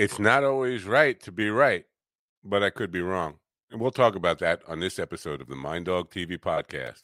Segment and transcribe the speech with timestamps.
[0.00, 1.84] It's not always right to be right,
[2.42, 3.34] but I could be wrong.
[3.70, 7.02] And we'll talk about that on this episode of the Mind Dog TV podcast.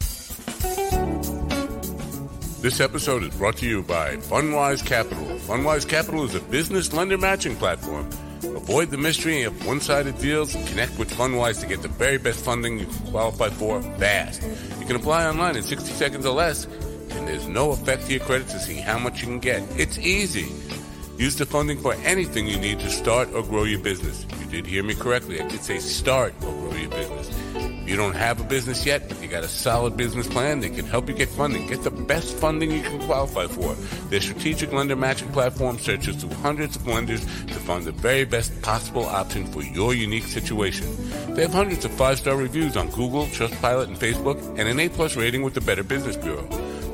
[2.62, 5.26] This episode is brought to you by Fundwise Capital.
[5.40, 8.06] Fundwise Capital is a business lender matching platform.
[8.42, 10.54] Avoid the mystery of one sided deals.
[10.70, 14.42] Connect with Fundwise to get the very best funding you can qualify for fast.
[14.80, 16.64] You can apply online in 60 seconds or less,
[17.10, 19.62] and there's no effect to your credit to see how much you can get.
[19.78, 20.50] It's easy.
[21.18, 24.26] Use the funding for anything you need to start or grow your business.
[24.38, 25.40] You did hear me correctly.
[25.40, 27.30] I did say start or grow your business.
[27.54, 30.68] If you don't have a business yet, but you got a solid business plan, they
[30.68, 31.66] can help you get funding.
[31.68, 33.72] Get the best funding you can qualify for.
[34.10, 38.60] Their strategic lender matching platform searches through hundreds of lenders to find the very best
[38.60, 40.86] possible option for your unique situation.
[41.34, 45.42] They have hundreds of five-star reviews on Google, Trustpilot, and Facebook, and an A-plus rating
[45.42, 46.46] with the Better Business Bureau.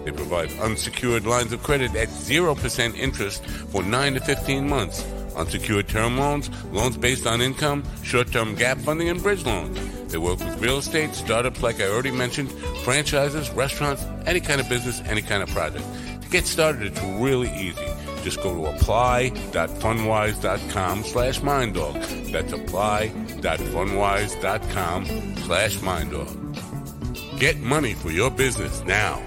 [0.04, 5.04] They provide unsecured lines of credit at 0% interest for 9 to 15 months.
[5.36, 9.78] Unsecured term loans, loans based on income, short-term gap funding, and bridge loans.
[10.12, 12.50] They work with real estate, startups like I already mentioned,
[12.84, 15.86] franchises, restaurants, any kind of business, any kind of project.
[16.22, 17.86] To get started, it's really easy.
[18.22, 22.30] Just go to apply.fundwise.com slash minddog.
[22.30, 25.04] That's apply.fundwise.com
[25.36, 27.38] slash minddog.
[27.38, 29.22] Get money for your business now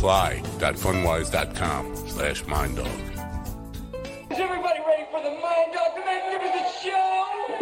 [0.00, 2.86] apply.fundwise.com slash minddog.
[4.30, 7.59] Is everybody ready for the Mind Dog Magnificent Show?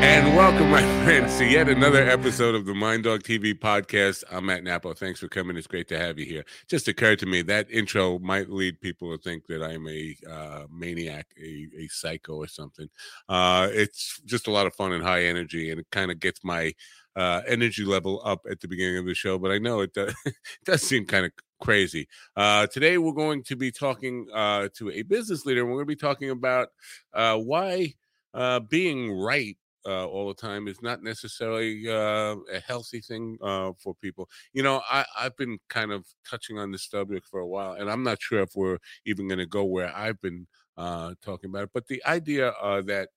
[0.00, 4.22] And welcome, my friends, to yet another episode of the Mind Dog TV podcast.
[4.30, 4.94] I'm Matt Napo.
[4.94, 5.56] Thanks for coming.
[5.56, 6.44] It's great to have you here.
[6.68, 10.66] Just occurred to me that intro might lead people to think that I'm a uh,
[10.70, 12.88] maniac, a, a psycho or something.
[13.28, 16.44] Uh, it's just a lot of fun and high energy, and it kind of gets
[16.44, 16.74] my
[17.16, 19.36] uh, energy level up at the beginning of the show.
[19.36, 22.06] But I know it does, it does seem kind of crazy.
[22.36, 25.62] Uh, today, we're going to be talking uh, to a business leader.
[25.62, 26.68] And we're going to be talking about
[27.12, 27.94] uh, why
[28.32, 29.56] uh, being right
[29.88, 34.28] uh, all the time is not necessarily uh, a healthy thing uh, for people.
[34.52, 37.90] You know, I, I've been kind of touching on this subject for a while, and
[37.90, 40.46] I'm not sure if we're even going to go where I've been
[40.76, 41.70] uh, talking about it.
[41.72, 43.08] But the idea uh, that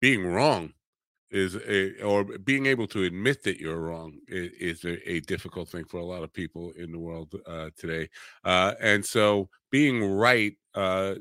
[0.00, 0.72] being wrong
[1.30, 5.68] is a, or being able to admit that you're wrong is, is a, a, difficult
[5.68, 8.08] thing for a lot of people in the world uh, today.
[8.44, 11.14] Uh, and so being right uh,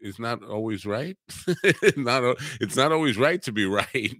[0.00, 1.16] is not always right.
[1.96, 4.16] not it's not always right to be right.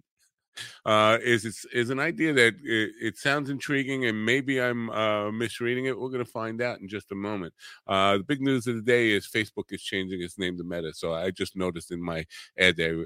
[0.85, 5.31] Uh, is it's is an idea that it, it, sounds intriguing and maybe I'm uh,
[5.31, 5.99] misreading it.
[5.99, 7.53] We're going to find out in just a moment.
[7.87, 10.95] Uh, the big news of the day is Facebook is changing its name to Meta.
[10.95, 12.25] So I just noticed in my
[12.59, 13.05] ad there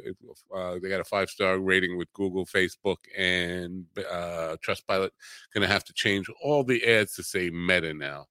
[0.55, 5.11] uh, they got a five star rating with Google, Facebook, and uh, Trustpilot.
[5.53, 8.27] Going to have to change all the ads to say Meta now,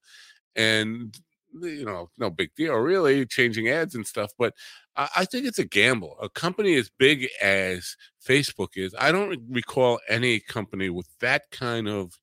[0.56, 1.14] and
[1.52, 4.30] you know, no big deal, really, changing ads and stuff.
[4.38, 4.54] But
[4.96, 6.16] I, I think it's a gamble.
[6.20, 7.96] A company as big as
[8.26, 12.18] Facebook is, I don't recall any company with that kind of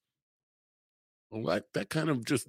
[1.32, 2.48] that, that kind of just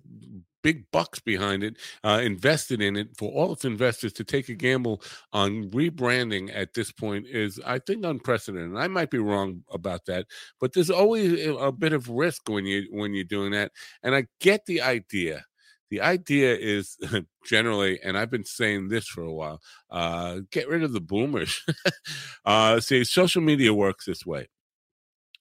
[0.62, 4.54] big bucks behind it, uh, invested in it for all its investors to take a
[4.54, 5.02] gamble
[5.32, 8.70] on rebranding at this point is, I think, unprecedented.
[8.70, 10.26] And I might be wrong about that,
[10.60, 13.72] but there's always a bit of risk when you when you're doing that.
[14.02, 15.44] And I get the idea
[15.90, 16.96] the idea is
[17.44, 19.60] generally, and I've been saying this for a while,
[19.90, 21.64] uh, get rid of the boomers.
[22.44, 24.48] uh, see, social media works this way.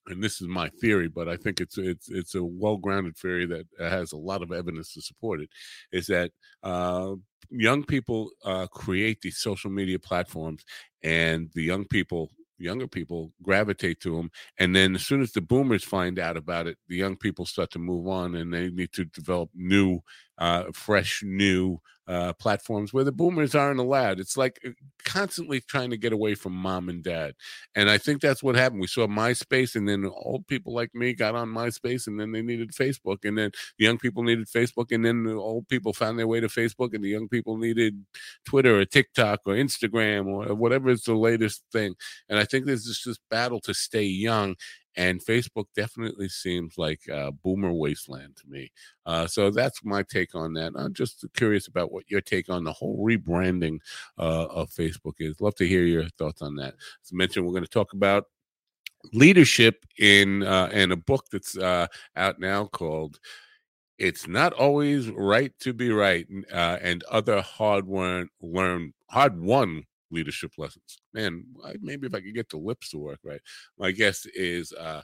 [0.07, 3.65] And this is my theory, but I think it's it's it's a well-grounded theory that
[3.77, 5.49] has a lot of evidence to support it.
[5.91, 6.31] Is that
[6.63, 7.15] uh,
[7.49, 10.63] young people uh, create these social media platforms,
[11.03, 15.41] and the young people younger people gravitate to them and then as soon as the
[15.41, 18.91] boomers find out about it the young people start to move on and they need
[18.91, 19.99] to develop new
[20.37, 24.19] uh, fresh new uh, platforms where the boomers aren't allowed.
[24.19, 24.69] It's like uh,
[25.03, 27.33] constantly trying to get away from mom and dad.
[27.75, 28.79] And I think that's what happened.
[28.79, 32.41] We saw MySpace, and then old people like me got on MySpace, and then they
[32.41, 36.17] needed Facebook, and then the young people needed Facebook, and then the old people found
[36.17, 38.05] their way to Facebook, and the young people needed
[38.45, 41.95] Twitter or TikTok or Instagram or whatever is the latest thing.
[42.29, 44.55] And I think there's just this battle to stay young
[44.97, 48.71] and Facebook definitely seems like a boomer wasteland to me.
[49.05, 50.73] Uh, so that's my take on that.
[50.75, 53.79] I'm just curious about what your take on the whole rebranding
[54.17, 55.39] uh, of Facebook is.
[55.39, 56.73] Love to hear your thoughts on that.
[56.73, 58.25] As I mentioned, we're going to talk about
[59.13, 63.19] leadership in uh, in a book that's uh, out now called
[63.99, 69.83] "It's Not Always Right to Be Right" uh, and other hard won learn hard won
[70.09, 70.99] leadership lessons.
[71.17, 71.45] Man,
[71.81, 73.41] maybe if I could get the lips to work right.
[73.79, 75.01] My guest is uh,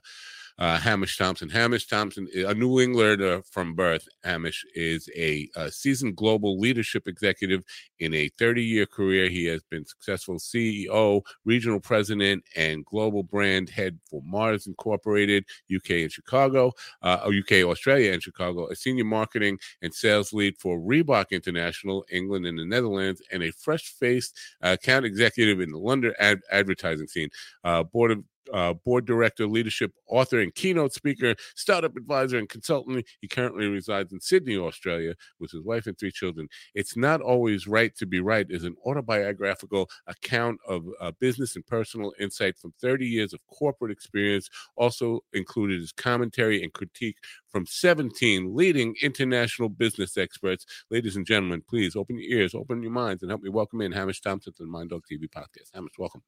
[0.60, 1.50] uh, Hamish Thompson.
[1.50, 7.64] Hamish Thompson, a New Englander from birth, Hamish is a, a seasoned global leadership executive.
[7.98, 13.70] In a 30 year career, he has been successful CEO, regional president, and global brand
[13.70, 16.72] head for Mars Incorporated, UK and Chicago,
[17.02, 22.46] uh, UK, Australia, and Chicago, a senior marketing and sales lead for Reebok International, England,
[22.46, 27.08] and the Netherlands, and a fresh faced uh, account executive in the London ad- advertising
[27.08, 27.30] scene.
[27.64, 33.06] Uh, board of uh, board director, leadership author, and keynote speaker, startup advisor, and consultant.
[33.22, 36.48] He currently resides in Sydney, Australia, with his wife and three children.
[36.76, 41.66] It's Not Always Right to Be Right is an autobiographical account of uh, business and
[41.66, 44.50] personal insight from 30 years of corporate experience.
[44.76, 47.18] Also included is commentary and critique
[47.50, 50.66] from 17 leading international business experts.
[50.90, 53.92] Ladies and gentlemen, please open your ears, open your minds, and help me welcome in
[53.92, 55.70] Hamish Thompson to the Mind Dog TV podcast.
[55.74, 56.22] Hamish, welcome.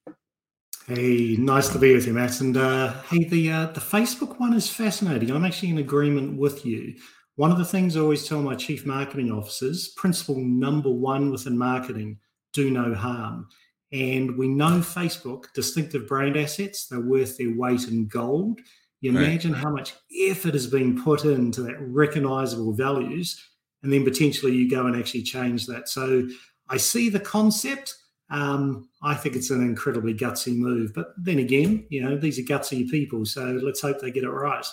[0.88, 2.42] Hey, nice to be with you, Matt.
[2.42, 5.32] And uh, hey, the uh, the Facebook one is fascinating.
[5.32, 6.94] I'm actually in agreement with you.
[7.38, 11.58] One of the things I always tell my chief marketing officers: principle number one within
[11.58, 12.20] marketing,
[12.54, 13.48] do no harm.
[13.94, 18.60] And we know Facebook distinctive brand assets; they're worth their weight in gold.
[19.02, 19.64] You imagine right.
[19.64, 23.44] how much effort has been put into that recognizable values,
[23.82, 25.90] and then potentially you go and actually change that.
[25.90, 26.28] So
[26.70, 27.96] I see the concept
[28.30, 30.94] um, I think it's an incredibly gutsy move.
[30.94, 34.30] But then again, you know, these are gutsy people, so let's hope they get it
[34.30, 34.66] right.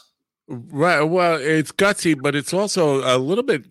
[0.49, 1.03] Right.
[1.03, 3.65] Well, it's gutsy, but it's also a little bit.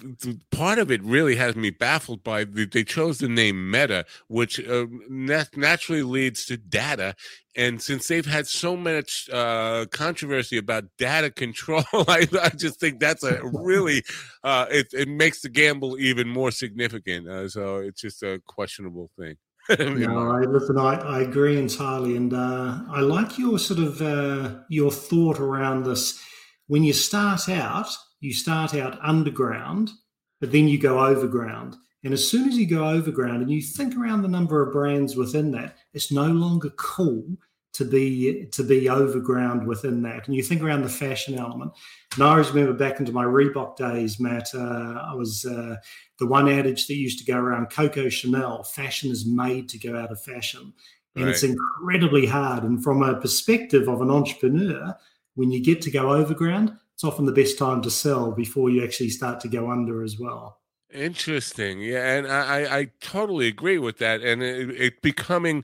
[0.51, 4.57] Part of it really has me baffled by the, they chose the name Meta, which
[4.65, 7.13] uh, nat- naturally leads to data.
[7.57, 13.01] And since they've had so much uh, controversy about data control, I, I, just think
[13.01, 14.03] that's a really
[14.43, 17.27] uh, it, it makes the gamble even more significant.
[17.27, 19.35] Uh, so it's just a questionable thing.
[19.79, 24.59] no, I, listen, I, I agree entirely, and uh, I like your sort of uh,
[24.69, 26.21] your thought around this.
[26.67, 27.87] When you start out,
[28.19, 29.91] you start out underground,
[30.39, 31.75] but then you go overground.
[32.03, 35.15] And as soon as you go overground and you think around the number of brands
[35.15, 37.23] within that, it's no longer cool
[37.73, 40.27] to be to be overground within that.
[40.27, 41.71] And you think around the fashion element.
[42.13, 44.49] And I always remember back into my Reebok days, Matt.
[44.53, 45.77] Uh, I was uh,
[46.19, 49.97] the one adage that used to go around Coco Chanel: "Fashion is made to go
[49.97, 50.73] out of fashion,"
[51.15, 51.33] and right.
[51.33, 52.63] it's incredibly hard.
[52.63, 54.95] And from a perspective of an entrepreneur,
[55.35, 58.83] when you get to go overground, it's often the best time to sell before you
[58.83, 60.57] actually start to go under as well.
[60.93, 64.21] Interesting, yeah, and I, I totally agree with that.
[64.21, 65.63] And it, it becoming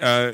[0.00, 0.32] uh,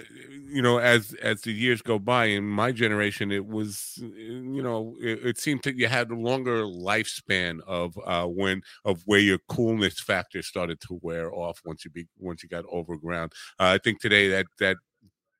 [0.49, 4.97] you know, as as the years go by in my generation, it was, you know,
[5.00, 9.38] it, it seemed that you had a longer lifespan of uh, when of where your
[9.49, 13.32] coolness factor started to wear off once you be once you got overground.
[13.59, 14.76] Uh, I think today that that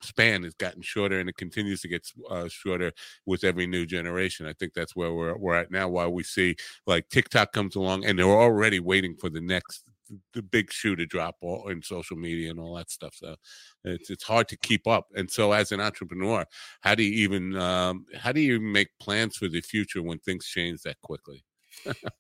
[0.03, 2.93] span has gotten shorter and it continues to get uh, shorter
[3.27, 4.47] with every new generation.
[4.47, 5.89] I think that's where we're, we're at now.
[5.89, 9.85] While we see like TikTok comes along and they're already waiting for the next
[10.35, 13.15] the big shoe to drop all in social media and all that stuff.
[13.15, 13.37] So
[13.85, 15.07] it's it's hard to keep up.
[15.15, 16.45] And so as an entrepreneur,
[16.81, 20.47] how do you even um, how do you make plans for the future when things
[20.47, 21.45] change that quickly?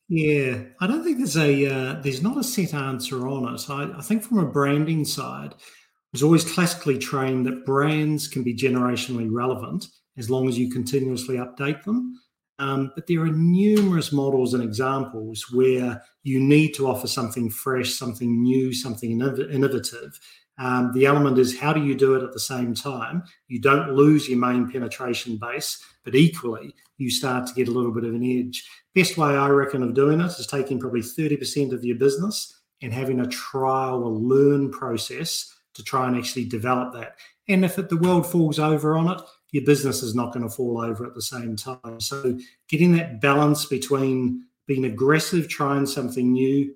[0.08, 3.70] yeah, I don't think there's a uh, there's not a set answer on it.
[3.70, 8.42] I, I think from a branding side, I was always classically trained that brands can
[8.42, 9.86] be generationally relevant
[10.18, 12.18] as long as you continuously update them.
[12.62, 17.94] Um, but there are numerous models and examples where you need to offer something fresh,
[17.94, 20.20] something new, something innovative.
[20.58, 23.24] Um, the element is how do you do it at the same time?
[23.48, 27.92] You don't lose your main penetration base, but equally, you start to get a little
[27.92, 28.64] bit of an edge.
[28.94, 32.92] Best way I reckon of doing it is taking probably 30% of your business and
[32.92, 37.16] having a trial or learn process to try and actually develop that.
[37.48, 39.20] And if it, the world falls over on it,
[39.52, 42.00] your business is not going to fall over at the same time.
[42.00, 46.74] So, getting that balance between being aggressive, trying something new,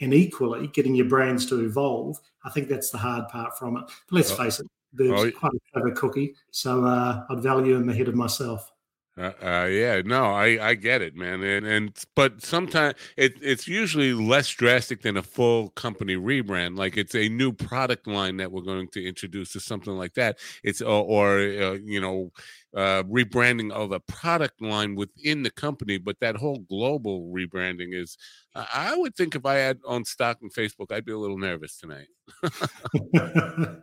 [0.00, 3.84] and equally getting your brands to evolve, I think that's the hard part from it.
[3.86, 6.34] But let's face it, Bird's oh, quite a clever cookie.
[6.50, 8.70] So, uh, I'd value him ahead of myself.
[9.18, 13.66] Uh, uh, yeah, no, I, I get it, man, and and but sometimes it, it's
[13.66, 16.76] usually less drastic than a full company rebrand.
[16.76, 20.38] Like it's a new product line that we're going to introduce or something like that.
[20.62, 22.30] It's or, or uh, you know
[22.76, 28.18] uh, rebranding of a product line within the company, but that whole global rebranding is.
[28.54, 31.76] I would think if I had on stock in Facebook, I'd be a little nervous
[31.78, 32.06] tonight.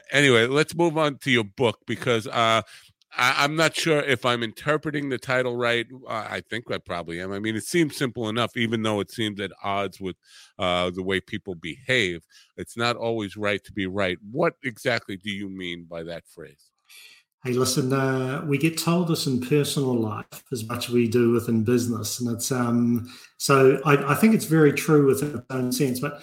[0.12, 2.62] anyway, let's move on to your book because uh,
[3.18, 5.86] I, am not sure if I'm interpreting the title right.
[6.08, 7.32] I think I probably am.
[7.32, 10.16] I mean, it seems simple enough, even though it seems at odds with
[10.58, 12.24] uh, the way people behave.
[12.56, 14.18] It's not always right to be right.
[14.30, 16.70] What exactly do you mean by that phrase?
[17.44, 21.32] Hey, listen, uh, we get told this in personal life as much as we do
[21.32, 23.08] within business, and it's um.
[23.38, 26.22] So I, I think it's very true within its own sense, but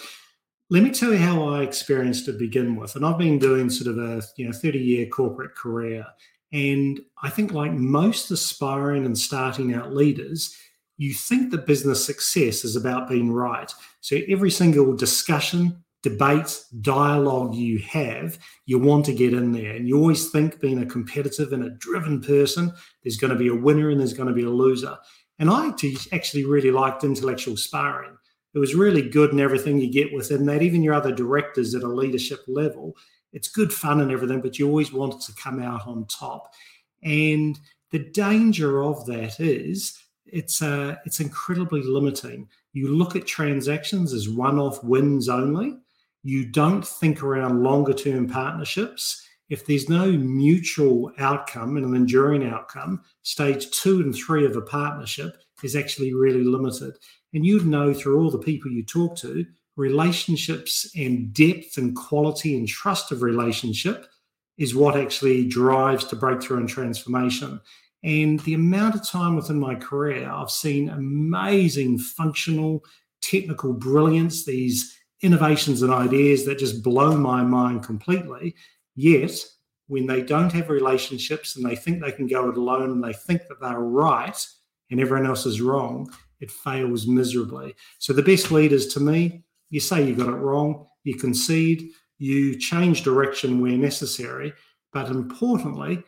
[0.69, 2.95] let me tell you how I experienced to begin with.
[2.95, 6.05] And I've been doing sort of a you know 30 year corporate career.
[6.53, 10.55] And I think, like most aspiring and starting out leaders,
[10.97, 13.71] you think that business success is about being right.
[14.01, 19.75] So every single discussion, debate, dialogue you have, you want to get in there.
[19.75, 22.71] And you always think, being a competitive and a driven person,
[23.03, 24.97] there's going to be a winner and there's going to be a loser.
[25.39, 25.73] And I
[26.13, 28.15] actually really liked intellectual sparring
[28.55, 30.61] it was really good and everything you get within that.
[30.61, 32.95] Even your other directors at a leadership level,
[33.35, 36.53] it's good fun and everything, but you always want it to come out on top.
[37.03, 37.59] And
[37.91, 42.47] the danger of that is it's uh, it's incredibly limiting.
[42.73, 45.77] You look at transactions as one-off wins only.
[46.23, 49.21] You don't think around longer-term partnerships.
[49.49, 54.61] If there's no mutual outcome and an enduring outcome, stage two and three of a
[54.61, 56.93] partnership is actually really limited.
[57.33, 62.57] And you'd know through all the people you talk to, relationships and depth and quality
[62.57, 64.07] and trust of relationship
[64.57, 67.59] is what actually drives to breakthrough and transformation.
[68.03, 72.83] And the amount of time within my career, I've seen amazing functional,
[73.21, 78.55] technical brilliance, these innovations and ideas that just blow my mind completely.
[78.95, 79.43] Yet,
[79.87, 83.13] when they don't have relationships and they think they can go it alone and they
[83.13, 84.47] think that they're right
[84.89, 87.75] and everyone else is wrong, it fails miserably.
[87.99, 92.57] So the best leaders to me, you say you got it wrong, you concede, you
[92.57, 94.53] change direction where necessary,
[94.93, 96.03] but importantly,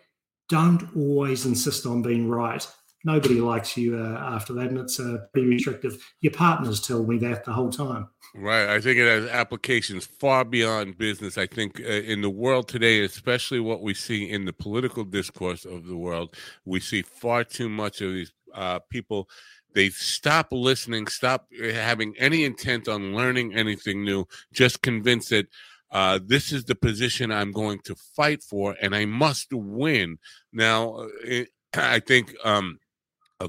[0.50, 2.66] don't always insist on being right.
[3.04, 6.04] Nobody likes you uh, after that, and it's uh, pretty restrictive.
[6.22, 8.10] Your partners tell me that the whole time.
[8.36, 8.68] Right.
[8.68, 11.38] I think it has applications far beyond business.
[11.38, 15.64] I think uh, in the world today, especially what we see in the political discourse
[15.64, 16.36] of the world,
[16.66, 19.30] we see far too much of these uh, people
[19.78, 25.48] they stop listening, stop eh, having any intent on learning anything new, just convinced that
[25.92, 30.18] uh, this is the position I'm going to fight for and I must win.
[30.52, 32.80] Now, it, eh, I think um,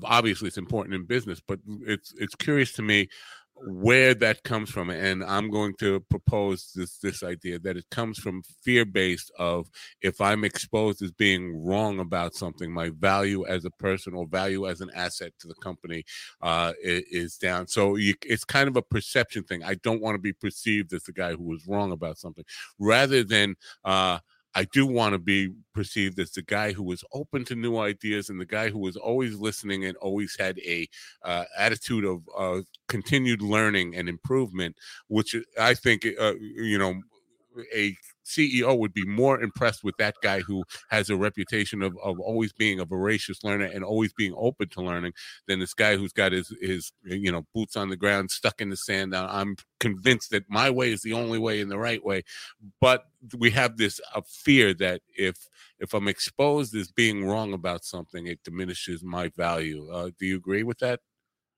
[0.04, 3.08] obviously it's important in business, but it's it's curious to me
[3.66, 8.18] where that comes from and i'm going to propose this this idea that it comes
[8.18, 9.68] from fear based of
[10.00, 14.68] if i'm exposed as being wrong about something my value as a person or value
[14.68, 16.04] as an asset to the company
[16.42, 17.66] uh, is, down.
[17.66, 19.62] So you, it's kind of a perception thing.
[19.62, 22.44] I don't want to be perceived as the guy who was wrong about something.
[22.78, 24.18] Rather than uh,
[24.54, 28.30] I do want to be perceived as the guy who was open to new ideas
[28.30, 30.88] and the guy who was always listening and always had a
[31.22, 34.76] uh, attitude of uh, continued learning and improvement,
[35.08, 37.00] which I think uh, you know
[37.74, 37.96] a
[38.28, 42.52] CEO would be more impressed with that guy who has a reputation of, of always
[42.52, 45.12] being a voracious learner and always being open to learning
[45.46, 48.70] than this guy who's got his his you know boots on the ground stuck in
[48.70, 52.22] the sand i'm convinced that my way is the only way and the right way
[52.80, 53.04] but
[53.36, 58.26] we have this uh, fear that if if i'm exposed as being wrong about something
[58.26, 61.00] it diminishes my value uh, do you agree with that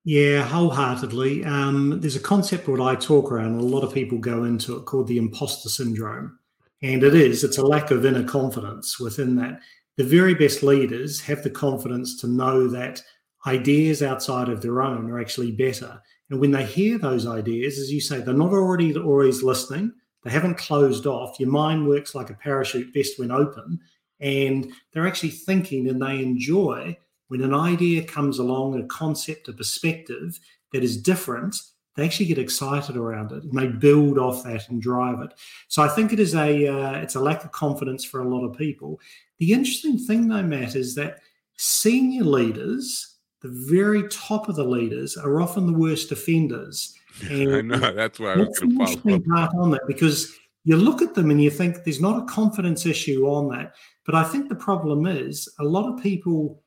[0.04, 1.44] yeah, wholeheartedly.
[1.44, 4.86] Um, there's a concept what I talk around, a lot of people go into it
[4.86, 6.38] called the imposter syndrome.
[6.82, 9.60] And it is, it's a lack of inner confidence within that.
[9.96, 13.02] The very best leaders have the confidence to know that
[13.46, 16.00] ideas outside of their own are actually better.
[16.30, 20.30] And when they hear those ideas, as you say, they're not already always listening, they
[20.30, 21.40] haven't closed off.
[21.40, 23.80] Your mind works like a parachute best when open,
[24.20, 26.96] and they're actually thinking and they enjoy
[27.28, 30.38] when an idea comes along, a concept, a perspective
[30.72, 31.56] that is different,
[32.00, 35.35] they actually get excited around it and they build off that and drive it.
[35.69, 38.45] So I think it is a uh, it's a lack of confidence for a lot
[38.45, 39.00] of people.
[39.38, 41.19] The interesting thing though, Matt, is that
[41.57, 46.95] senior leaders, the very top of the leaders, are often the worst offenders.
[47.28, 50.76] And I know that's why I was going to follow part on that because you
[50.76, 53.75] look at them and you think there's not a confidence issue on that.
[54.07, 56.62] But I think the problem is a lot of people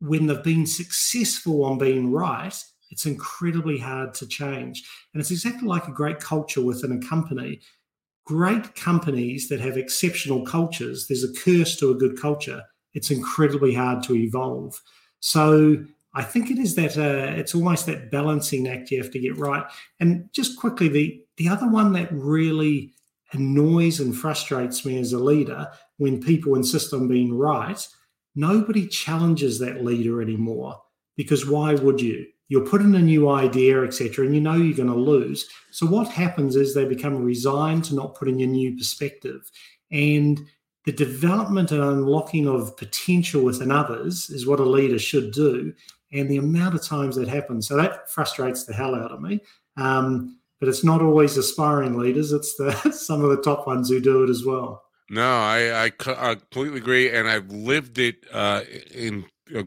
[0.00, 2.54] when they've been successful on being right,
[2.90, 4.82] it's incredibly hard to change.
[5.12, 7.60] And it's exactly like a great culture within a company.
[8.26, 12.62] Great companies that have exceptional cultures, there's a curse to a good culture.
[12.92, 14.80] It's incredibly hard to evolve.
[15.20, 19.18] So I think it is that uh, it's almost that balancing act you have to
[19.18, 19.64] get right.
[20.00, 22.92] And just quickly, the the other one that really
[23.32, 27.86] annoys and frustrates me as a leader when people insist on being right
[28.34, 30.80] nobody challenges that leader anymore
[31.16, 32.26] because why would you?
[32.50, 35.48] You'll put in a new idea, etc., and you know you're going to lose.
[35.70, 39.48] So what happens is they become resigned to not putting a new perspective,
[39.90, 40.40] and
[40.84, 45.72] the development and unlocking of potential within others is what a leader should do.
[46.12, 49.40] And the amount of times that happens, so that frustrates the hell out of me.
[49.76, 54.00] Um, but it's not always aspiring leaders; it's the some of the top ones who
[54.00, 54.82] do it as well.
[55.08, 59.24] No, I, I, completely agree, and I've lived it uh, in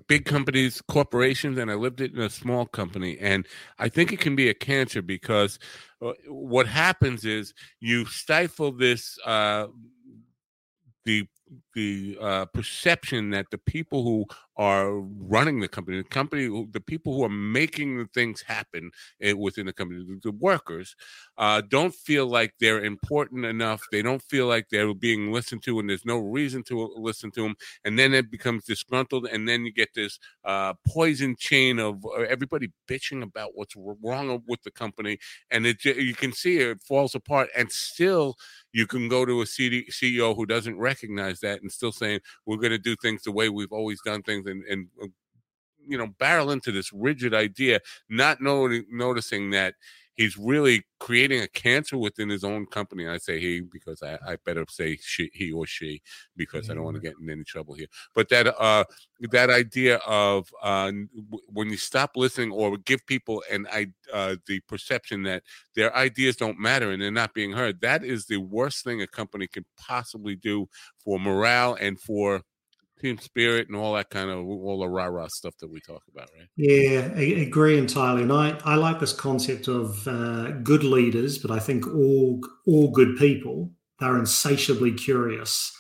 [0.08, 3.18] big companies, corporations, and I lived it in a small company.
[3.20, 3.48] And
[3.80, 5.60] I think it can be a cancer because
[6.02, 9.68] uh, what happens is you stifle this uh,
[11.06, 11.28] the
[11.74, 17.16] the uh, perception that the people who are running the company, the company, the people
[17.16, 18.92] who are making the things happen
[19.22, 20.96] eh, within the company, the workers,
[21.38, 23.82] uh, don't feel like they're important enough.
[23.92, 27.42] They don't feel like they're being listened to, and there's no reason to listen to
[27.42, 27.56] them.
[27.84, 32.22] And then it becomes disgruntled, and then you get this uh, poison chain of uh,
[32.22, 35.18] everybody bitching about what's wrong with the company,
[35.50, 38.36] and it you can see it falls apart, and still
[38.74, 42.72] you can go to a CEO who doesn't recognize that and still saying we're going
[42.72, 45.08] to do things the way we've always done things and and uh,
[45.88, 49.76] you know barrel into this rigid idea not knowing noticing that
[50.16, 53.08] he's really creating a cancer within his own company.
[53.08, 56.02] I say he because I, I better say she, he or she
[56.38, 57.88] because I don't want to get in any trouble here.
[58.14, 58.86] But that uh,
[59.32, 60.92] that idea of uh,
[61.48, 63.68] when you stop listening or give people an
[64.14, 65.44] uh, the perception that
[65.76, 69.08] their ideas don't matter and they're not being heard, that is the worst thing a
[69.08, 70.68] company can possibly do
[71.04, 72.42] for morale and for
[73.04, 76.04] team spirit and all that kind of all the rah rah stuff that we talk
[76.12, 76.48] about, right?
[76.56, 78.24] Yeah, I agree entirely.
[78.24, 82.90] And I, I like this concept of uh, good leaders, but I think all all
[82.92, 85.72] good people they're insatiably curious.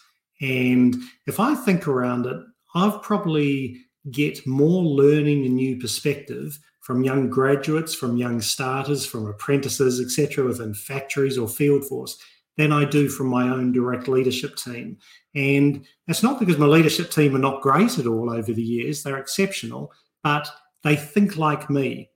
[0.42, 2.38] And if I think around it,
[2.75, 3.77] I've probably
[4.12, 10.46] get more learning and new perspective from young graduates, from young starters, from apprentices, etc.,
[10.46, 12.18] within factories or field force
[12.57, 14.98] than I do from my own direct leadership team.
[15.36, 19.01] And that's not because my leadership team are not great at all over the years,
[19.01, 19.92] they're exceptional,
[20.24, 20.48] but
[20.83, 22.09] they think like me.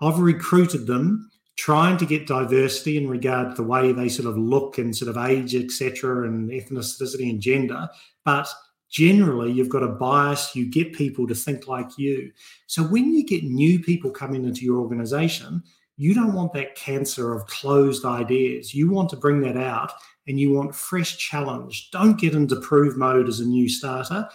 [0.00, 4.36] I've recruited them trying to get diversity in regard to the way they sort of
[4.36, 7.88] look and sort of age, etc., and ethnicity and gender.
[8.24, 8.48] But
[8.90, 12.32] generally, you've got a bias, you get people to think like you.
[12.66, 15.62] So when you get new people coming into your organization,
[15.96, 18.74] you don't want that cancer of closed ideas.
[18.74, 19.92] You want to bring that out
[20.26, 21.90] and you want fresh challenge.
[21.90, 24.28] Don't get into prove mode as a new starter.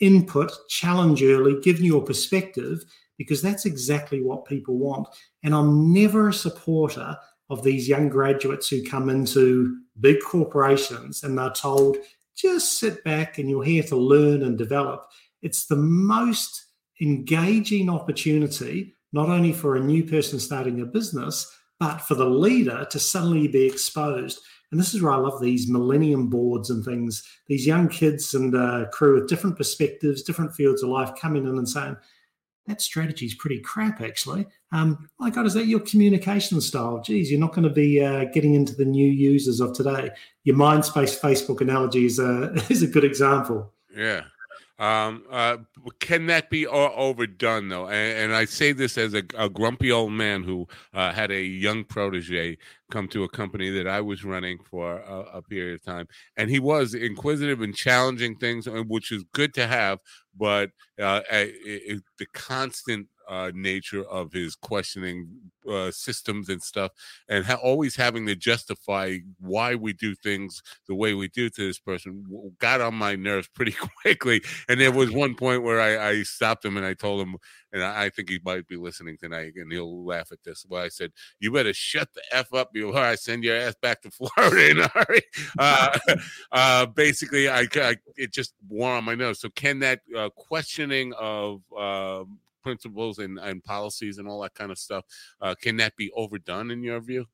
[0.00, 2.84] Input, challenge early, give your perspective,
[3.16, 5.06] because that's exactly what people want.
[5.44, 7.16] And I'm never a supporter
[7.48, 11.96] of these young graduates who come into big corporations and they're told,
[12.34, 15.06] just sit back and you're here to learn and develop.
[15.42, 16.66] It's the most
[17.00, 22.84] engaging opportunity not only for a new person starting a business, but for the leader
[22.90, 24.40] to suddenly be exposed.
[24.70, 28.56] And this is where I love these millennium boards and things, these young kids and
[28.56, 31.96] uh, crew with different perspectives, different fields of life coming in and saying,
[32.66, 34.46] that strategy is pretty crap, actually.
[34.72, 37.00] Um, my God, is that your communication style?
[37.00, 40.10] Geez, you're not going to be uh, getting into the new users of today.
[40.44, 43.72] Your MySpace Facebook analogy is a, is a good example.
[43.94, 44.22] Yeah.
[44.76, 45.58] Um, uh,
[46.00, 47.86] can that be overdone though?
[47.86, 51.40] And, and I say this as a, a grumpy old man who uh, had a
[51.40, 52.58] young protege
[52.90, 56.50] come to a company that I was running for a, a period of time, and
[56.50, 60.00] he was inquisitive and challenging things, which is good to have.
[60.36, 65.28] But uh, it, the constant uh, nature of his questioning
[65.68, 66.92] uh, systems and stuff,
[67.28, 71.66] and ha- always having to justify why we do things the way we do to
[71.66, 72.24] this person
[72.58, 74.42] got on my nerves pretty quickly.
[74.68, 77.36] And there was one point where I, I stopped him and I told him,
[77.74, 80.64] and I, I, think he might be listening tonight, and he'll laugh at this.
[80.68, 84.02] Well, I said, "You better shut the f up before I send your ass back
[84.02, 85.22] to Florida in a hurry."
[85.58, 85.98] Uh,
[86.52, 89.40] uh, basically, I, I, it just wore on my nose.
[89.40, 94.72] So, can that uh, questioning of um, principles and, and policies and all that kind
[94.72, 95.04] of stuff.
[95.40, 97.26] Uh, can that be overdone in your view?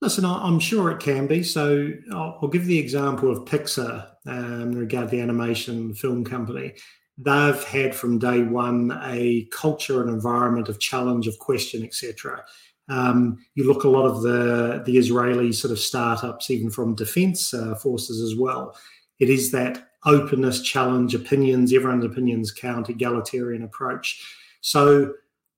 [0.00, 1.42] Listen, I'm sure it can be.
[1.42, 6.74] So I'll, give the example of Pixar um, regard the animation film company.
[7.16, 12.44] They've had from day one a culture and environment of challenge, of question, etc.
[12.88, 17.52] Um, you look a lot of the the Israeli sort of startups, even from defence
[17.52, 18.76] uh, forces as well.
[19.18, 24.24] It is that openness, challenge, opinions, everyone's opinions count, egalitarian approach.
[24.68, 25.14] So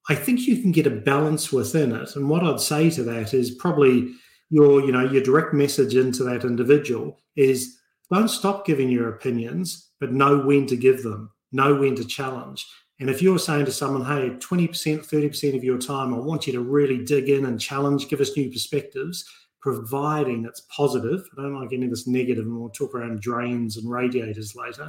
[0.08, 2.14] I think you can get a balance within it.
[2.14, 4.14] And what I'd say to that is probably
[4.50, 7.76] your, you know, your direct message into that individual is
[8.12, 11.32] don't stop giving your opinions, but know when to give them.
[11.50, 12.64] know when to challenge.
[13.00, 16.52] And if you're saying to someone, hey, 20%, 30% of your time, I want you
[16.52, 19.24] to really dig in and challenge, give us new perspectives,
[19.60, 21.24] providing it's positive.
[21.36, 24.88] I don't like any of this negative, and we'll talk around drains and radiators later.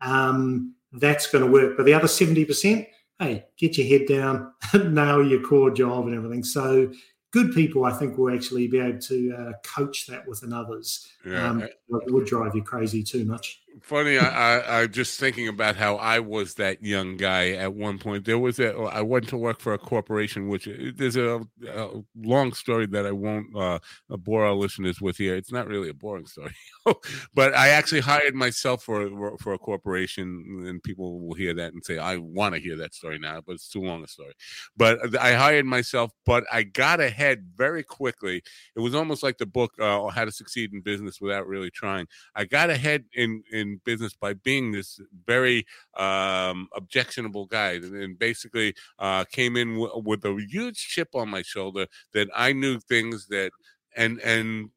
[0.00, 1.76] Um, that's going to work.
[1.76, 2.86] But the other 70%,
[3.18, 4.52] hey, get your head down,
[4.92, 6.44] nail your core job and everything.
[6.44, 6.90] So
[7.30, 11.08] good people, I think, will actually be able to uh, coach that within others.
[11.24, 11.48] Yeah.
[11.48, 14.18] Um, it would drive you crazy too much funny.
[14.18, 18.24] I, I, I just thinking about how I was that young guy at one point.
[18.24, 21.88] There was a I went to work for a corporation, which uh, there's a, a
[22.16, 25.36] long story that I won't uh, bore our listeners with here.
[25.36, 26.54] It's not really a boring story,
[27.34, 31.84] but I actually hired myself for for a corporation, and people will hear that and
[31.84, 34.34] say I want to hear that story now, but it's too long a story.
[34.76, 38.42] But I hired myself, but I got ahead very quickly.
[38.74, 42.06] It was almost like the book uh, "How to Succeed in Business Without Really Trying."
[42.34, 48.18] I got ahead in in in business by being this very um, objectionable guy, and
[48.18, 52.78] basically uh, came in w- with a huge chip on my shoulder that I knew
[52.80, 53.50] things that
[53.96, 54.70] and and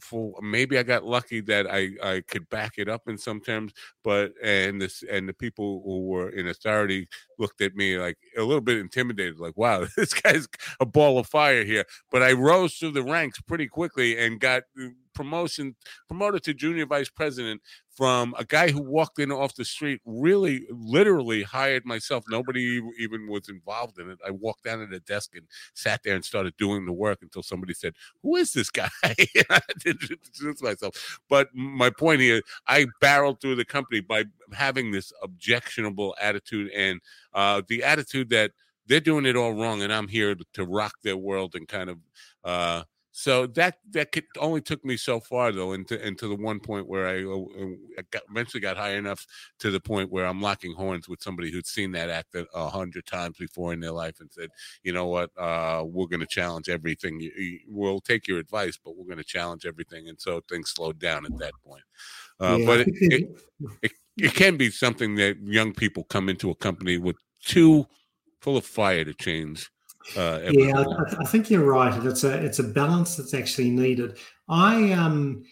[0.00, 3.72] for maybe I got lucky that I I could back it up in some terms,
[4.02, 8.42] but and this and the people who were in authority looked at me like a
[8.42, 10.48] little bit intimidated, like wow, this guy's
[10.80, 11.84] a ball of fire here.
[12.10, 15.76] But I rose through the ranks pretty quickly and got uh, promotion
[16.08, 17.60] promoted to junior vice president
[17.96, 22.24] from a guy who walked in off the street really literally hired myself.
[22.28, 24.18] Nobody even was involved in it.
[24.26, 27.44] I walked down to the desk and sat there and started doing the work until
[27.44, 28.88] somebody said who is this guy?
[29.04, 31.20] I didn't introduce myself.
[31.28, 37.00] But my point here i barreled through the company by having this objectionable attitude and
[37.32, 38.52] uh, the attitude that
[38.86, 41.98] they're doing it all wrong and i'm here to rock their world and kind of
[42.44, 42.82] uh,
[43.16, 46.88] so that that could, only took me so far though, into into the one point
[46.88, 47.44] where I, uh,
[47.98, 49.24] uh, got, eventually got high enough
[49.60, 53.06] to the point where I'm locking horns with somebody who'd seen that act a hundred
[53.06, 54.50] times before in their life and said,
[54.82, 57.20] you know what, uh, we're going to challenge everything.
[57.20, 60.08] You, you, we'll take your advice, but we're going to challenge everything.
[60.08, 61.84] And so things slowed down at that point.
[62.40, 62.66] Uh, yeah.
[62.66, 63.40] But it, it,
[63.82, 67.86] it it can be something that young people come into a company with too
[68.40, 69.70] full of fire to change
[70.16, 72.04] uh, yeah, I, I, think you're right.
[72.04, 74.18] It's a it's a balance that's actually needed.
[74.48, 75.44] I um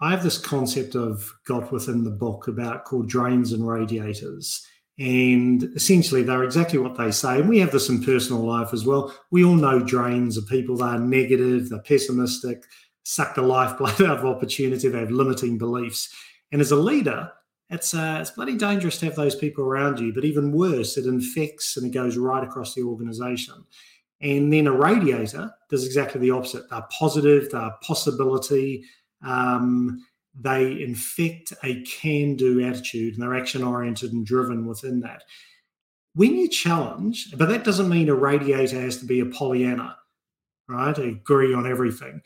[0.00, 4.64] I have this concept of got within the book about called drains and radiators.
[4.98, 7.38] And essentially, they're exactly what they say.
[7.38, 9.14] And we have this in personal life as well.
[9.30, 12.64] We all know drains are people that are negative, they're pessimistic,
[13.04, 16.12] suck the lifeblood out of opportunity, they have limiting beliefs.
[16.50, 17.30] And as a leader,
[17.70, 20.12] it's uh, it's bloody dangerous to have those people around you.
[20.12, 23.64] But even worse, it infects and it goes right across the organization.
[24.20, 26.68] And then a radiator does exactly the opposite.
[26.70, 28.84] They're positive, they're possibility,
[29.24, 30.04] um,
[30.34, 35.24] they infect a can do attitude and they're action oriented and driven within that.
[36.14, 39.96] When you challenge, but that doesn't mean a radiator has to be a Pollyanna,
[40.68, 40.98] right?
[40.98, 42.22] agree on everything.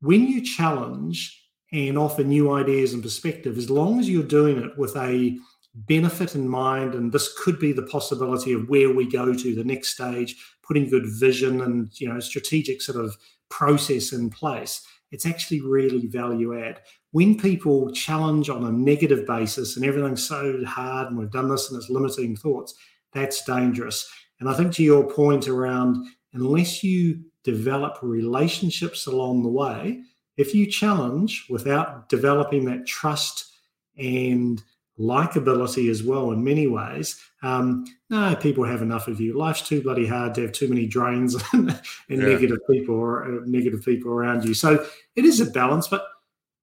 [0.00, 4.76] When you challenge, and offer new ideas and perspective as long as you're doing it
[4.78, 5.36] with a
[5.74, 9.64] benefit in mind and this could be the possibility of where we go to the
[9.64, 13.14] next stage putting good vision and you know strategic sort of
[13.50, 16.80] process in place it's actually really value add.
[17.12, 21.70] When people challenge on a negative basis and everything's so hard and we've done this
[21.70, 22.74] and it's limiting thoughts
[23.12, 24.10] that's dangerous.
[24.40, 30.02] And i think to your point around unless you develop relationships along the way
[30.36, 33.52] if you challenge without developing that trust
[33.98, 34.62] and
[34.98, 39.36] likability as well in many ways, um, no, people have enough of you.
[39.36, 41.70] Life's too bloody hard to have too many drains and,
[42.08, 42.16] yeah.
[42.16, 44.54] negative people or uh, negative people around you.
[44.54, 46.06] So it is a balance, but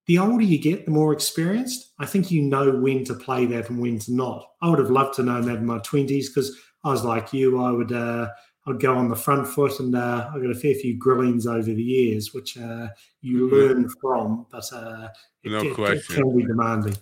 [0.06, 1.94] the older you get, the more experienced.
[2.00, 4.46] I think you know when to play that and when to not.
[4.62, 7.62] I would have loved to know that in my twenties because I was like you.
[7.64, 8.30] I would uh,
[8.66, 11.64] I'd go on the front foot, and uh, I got a fair few grillings over
[11.64, 12.88] the years, which uh,
[13.22, 13.56] you mm-hmm.
[13.56, 15.10] learn from, but uh,
[15.44, 16.96] it, no it, it can be demanding.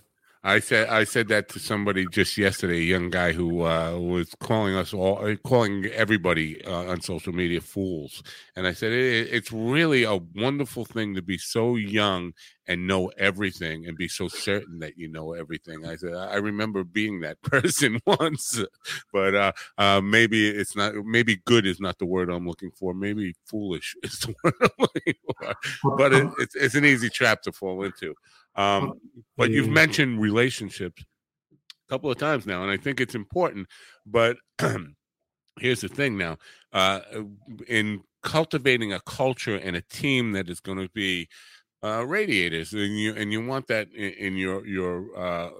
[0.44, 4.34] I said I said that to somebody just yesterday, a young guy who uh, was
[4.40, 8.24] calling us all, uh, calling everybody uh, on social media fools,
[8.56, 12.32] and I said it, it's really a wonderful thing to be so young
[12.66, 15.86] and know everything and be so certain that you know everything.
[15.86, 18.60] I said I remember being that person once,
[19.12, 20.94] but uh, uh, maybe it's not.
[21.04, 22.94] Maybe good is not the word I'm looking for.
[22.94, 25.54] Maybe foolish is the word I'm looking for.
[25.96, 28.16] But it, it's it's an easy trap to fall into.
[28.54, 28.94] Um,
[29.36, 31.04] but you've mentioned relationships
[31.52, 33.68] a couple of times now, and I think it's important.
[34.06, 34.36] But
[35.58, 36.38] here's the thing now
[36.72, 37.00] uh,
[37.68, 41.28] in cultivating a culture and a team that is going to be
[41.82, 45.50] uh, radiators, and you and you want that in, in your your uh,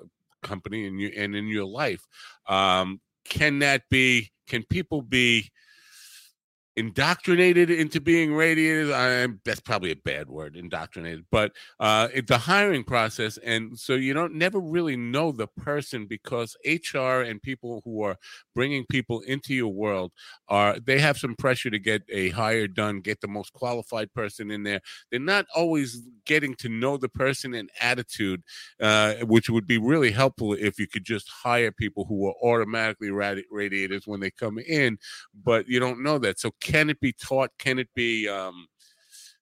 [0.43, 2.07] company and you and in your life.
[2.47, 4.31] Um, can that be?
[4.47, 5.51] Can people be?
[6.77, 8.91] Indoctrinated into being radiators.
[8.91, 9.41] I, am.
[9.45, 14.35] that's probably a bad word indoctrinated but uh the hiring process and so you don't
[14.35, 16.57] never really know the person because
[16.95, 18.17] hr and people who are
[18.55, 20.13] bringing people into your world
[20.49, 24.51] are they have some pressure to get a hire done get the most qualified person
[24.51, 24.81] in there
[25.11, 28.43] they're not always getting to know the person and attitude
[28.81, 33.09] uh which would be really helpful if you could just hire people who are automatically
[33.09, 34.99] radi- radiators when they come in
[35.45, 37.51] but you don't know that so can it be taught?
[37.59, 38.67] Can it be um,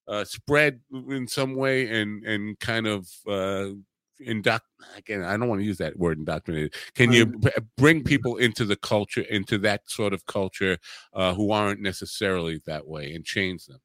[0.08, 3.68] uh, spread in some way and and kind of uh,
[4.18, 4.66] induct?
[4.96, 6.74] Again, I don't want to use that word indoctrinated.
[6.94, 10.78] Can you b- bring people into the culture, into that sort of culture,
[11.12, 13.80] uh, who aren't necessarily that way, and change them?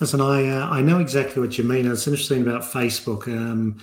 [0.00, 1.90] Listen, I uh, I know exactly what you mean.
[1.90, 3.26] It's interesting about Facebook.
[3.26, 3.78] Um,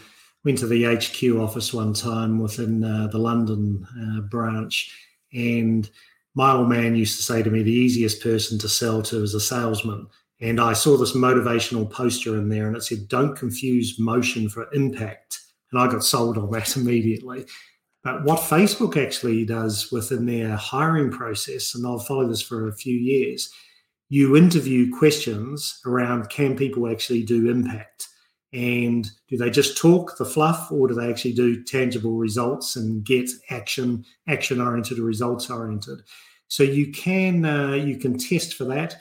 [0.46, 4.96] went to the HQ office one time within uh, the London uh, branch,
[5.34, 5.90] and
[6.36, 9.34] my old man used to say to me, the easiest person to sell to is
[9.34, 10.08] a salesman.
[10.42, 14.68] And I saw this motivational poster in there and it said, don't confuse motion for
[14.74, 15.40] impact.
[15.72, 17.46] And I got sold on that immediately.
[18.04, 22.76] But what Facebook actually does within their hiring process, and I'll follow this for a
[22.76, 23.50] few years,
[24.10, 28.08] you interview questions around can people actually do impact?
[28.56, 33.04] And do they just talk the fluff or do they actually do tangible results and
[33.04, 36.00] get action, action oriented or results oriented?
[36.48, 38.96] So you can uh, you can test for that.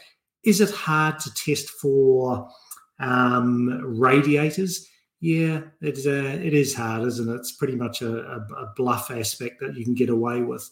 [0.45, 2.49] Is it hard to test for
[2.99, 4.89] um, radiators?
[5.21, 7.37] Yeah, it, uh, it is hard, isn't it?
[7.37, 10.69] It's pretty much a, a, a bluff aspect that you can get away with.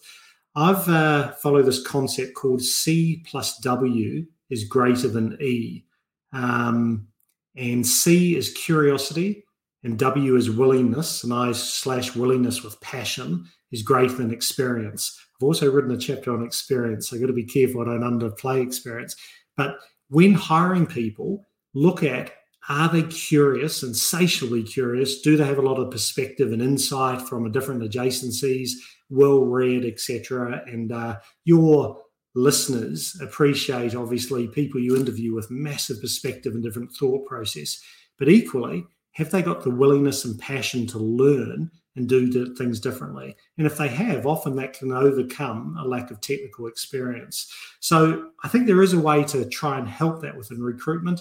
[0.55, 5.85] I've uh, followed this concept called C plus W is greater than E.
[6.33, 7.09] Um,
[7.57, 9.45] and C is curiosity,
[9.85, 15.19] and W is willingness, and I slash willingness with passion is greater than experience.
[15.37, 17.09] I've also written a chapter on experience.
[17.09, 19.17] So I've got to be careful I don't underplay experience.
[19.57, 22.33] But when hiring people, look at
[22.69, 25.21] are they curious, insatiably curious?
[25.21, 28.71] Do they have a lot of perspective and insight from a different adjacencies,
[29.11, 30.63] well read, etc.?
[30.67, 32.01] And uh, your
[32.35, 37.81] listeners appreciate, obviously, people you interview with massive perspective and different thought process.
[38.19, 43.37] But equally, have they got the willingness and passion to learn and do things differently.
[43.59, 47.53] And if they have, often that can overcome a lack of technical experience.
[47.81, 51.21] So I think there is a way to try and help that within recruitment.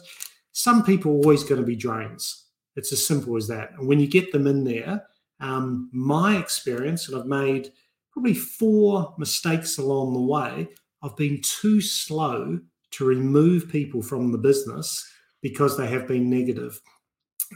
[0.53, 2.45] Some people are always going to be drains.
[2.75, 3.71] It's as simple as that.
[3.77, 5.03] And when you get them in there,
[5.41, 7.71] um, my experience, and I've made
[8.13, 10.69] probably four mistakes along the way,
[11.03, 12.59] I've been too slow
[12.91, 15.09] to remove people from the business
[15.41, 16.79] because they have been negative.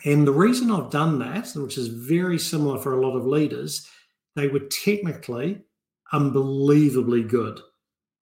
[0.03, 3.87] And the reason I've done that, which is very similar for a lot of leaders,
[4.35, 5.61] they were technically
[6.11, 7.59] unbelievably good.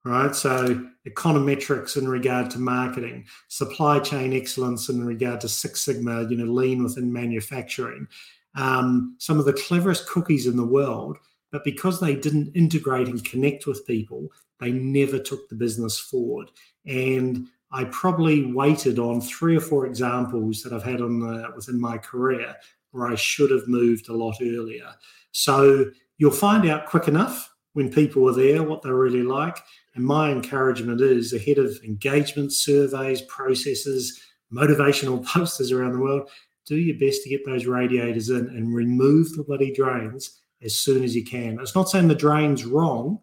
[0.05, 0.35] Right.
[0.35, 6.35] So econometrics in regard to marketing, supply chain excellence in regard to Six Sigma, you
[6.35, 8.07] know, lean within manufacturing,
[8.55, 11.17] um, some of the cleverest cookies in the world.
[11.53, 14.27] But because they didn't integrate and connect with people,
[14.59, 16.49] they never took the business forward.
[16.85, 21.81] And I probably waited on three or four examples that I've had on the, within
[21.81, 22.55] my career
[22.91, 24.89] where I should have moved a lot earlier.
[25.31, 25.85] So
[26.17, 29.57] you'll find out quick enough when people are there what they're really like.
[29.95, 34.21] And my encouragement is ahead of engagement surveys, processes,
[34.53, 36.29] motivational posters around the world,
[36.65, 41.03] do your best to get those radiators in and remove the bloody drains as soon
[41.03, 41.59] as you can.
[41.59, 43.19] It's not saying the drain's wrong,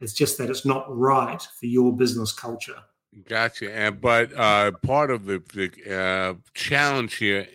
[0.00, 2.76] it's just that it's not right for your business culture.
[3.26, 3.74] Gotcha.
[3.74, 7.46] And but uh, part of the, the uh, challenge here,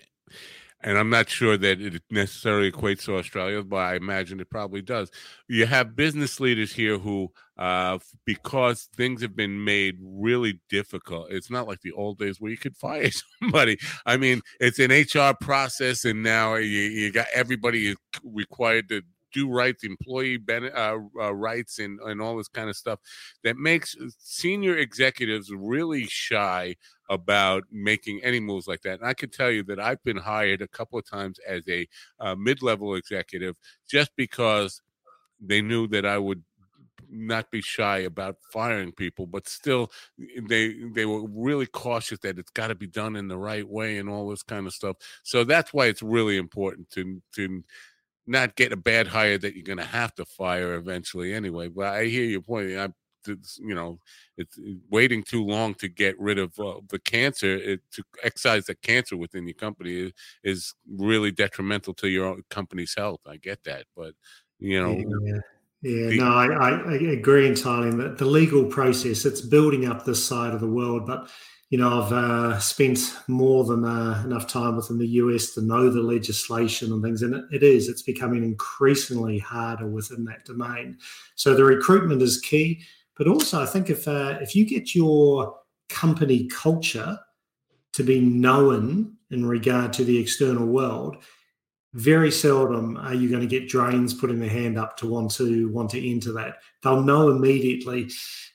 [0.82, 4.82] and I'm not sure that it necessarily equates to Australia, but I imagine it probably
[4.82, 5.10] does.
[5.48, 11.50] You have business leaders here who, uh, because things have been made really difficult, it's
[11.50, 13.78] not like the old days where you could fire somebody.
[14.06, 19.04] I mean, it's an HR process, and now you, you got everybody required to
[19.34, 23.00] do right, the employee uh, uh, rights, and, and all this kind of stuff
[23.44, 26.76] that makes senior executives really shy
[27.10, 29.00] about making any moves like that.
[29.00, 31.88] And I can tell you that I've been hired a couple of times as a
[32.20, 33.58] uh, mid level executive
[33.90, 34.82] just because
[35.40, 36.44] they knew that I would
[37.10, 39.92] not be shy about firing people, but still
[40.48, 43.98] they they were really cautious that it's got to be done in the right way
[43.98, 44.98] and all this kind of stuff.
[45.24, 47.64] So that's why it's really important to to
[48.26, 51.68] not get a bad hire that you're going to have to fire eventually anyway.
[51.68, 52.78] But I hear your point.
[52.78, 52.90] I
[53.26, 54.00] it's, you know
[54.38, 54.60] it's
[54.90, 59.16] waiting too long to get rid of uh, the cancer it, to excise the cancer
[59.16, 60.12] within your company is,
[60.44, 63.22] is really detrimental to your company's health.
[63.26, 64.14] I get that, but
[64.60, 64.98] you know.
[65.26, 65.40] Yeah.
[65.86, 67.92] Yeah, the, no, I, I, agree entirely.
[67.98, 71.30] That the legal process, it's building up this side of the world, but
[71.74, 75.90] you know, I've uh, spent more than uh, enough time within the US to know
[75.90, 77.90] the legislation and things, and it, it is.
[77.90, 81.00] It's becoming increasingly harder within that domain.
[81.34, 82.84] So the recruitment is key,
[83.18, 85.58] but also I think if uh, if you get your
[85.90, 87.18] company culture
[87.94, 91.24] to be known in regard to the external world,
[91.94, 95.70] very seldom are you going to get drains putting their hand up to want to
[95.70, 96.58] want to enter that.
[96.84, 98.12] They'll know immediately,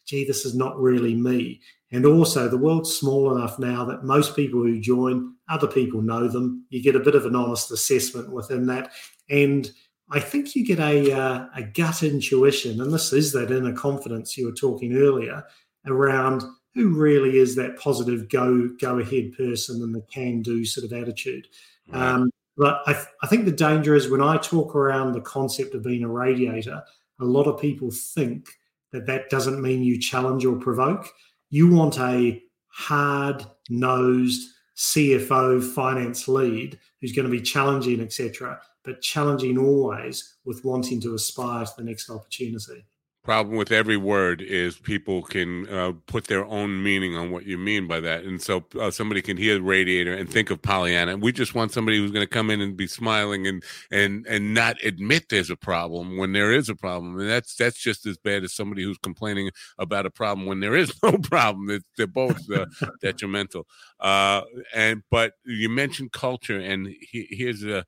[0.06, 1.62] gee, this is not really me.
[1.90, 6.28] And also, the world's small enough now that most people who join, other people know
[6.28, 6.66] them.
[6.68, 8.92] You get a bit of an honest assessment within that.
[9.30, 9.70] And
[10.10, 14.36] I think you get a, uh, a gut intuition, and this is that inner confidence
[14.36, 15.44] you were talking earlier
[15.86, 16.42] around
[16.74, 20.92] who really is that positive go go ahead person and the can do sort of
[20.92, 21.48] attitude.
[21.92, 25.74] Um, but I, th- I think the danger is when I talk around the concept
[25.74, 26.82] of being a radiator,
[27.20, 28.48] a lot of people think
[28.92, 31.08] that that doesn't mean you challenge or provoke.
[31.50, 39.02] You want a hard nosed CFO finance lead who's going to be challenging, etc., but
[39.02, 42.84] challenging always with wanting to aspire to the next opportunity
[43.28, 47.58] problem with every word is people can uh, put their own meaning on what you
[47.58, 48.24] mean by that.
[48.24, 51.18] And so uh, somebody can hear radiator and think of pollyanna.
[51.18, 54.54] We just want somebody who's going to come in and be smiling and and and
[54.54, 57.20] not admit there's a problem when there is a problem.
[57.20, 60.74] And that's that's just as bad as somebody who's complaining about a problem when there
[60.74, 61.68] is no problem.
[61.68, 62.64] It's, they're both uh,
[63.02, 63.66] detrimental.
[64.00, 64.40] Uh,
[64.74, 67.84] and but you mentioned culture and he, here's a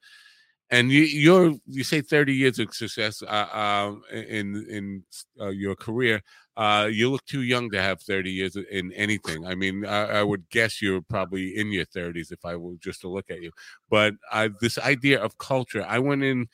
[0.70, 5.04] and you, you're you say 30 years of success uh, uh, in in
[5.40, 6.22] uh, your career.
[6.56, 9.46] Uh, you look too young to have 30 years in anything.
[9.46, 13.00] I mean, I, I, would guess you're probably in your 30s if I were just
[13.00, 13.50] to look at you.
[13.88, 14.14] But
[14.60, 16.48] this idea of culture, I went in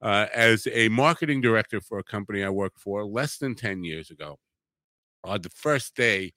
[0.00, 4.10] uh, as a marketing director for a company I worked for less than 10 years
[4.10, 4.38] ago.
[5.24, 6.32] Uh, the first day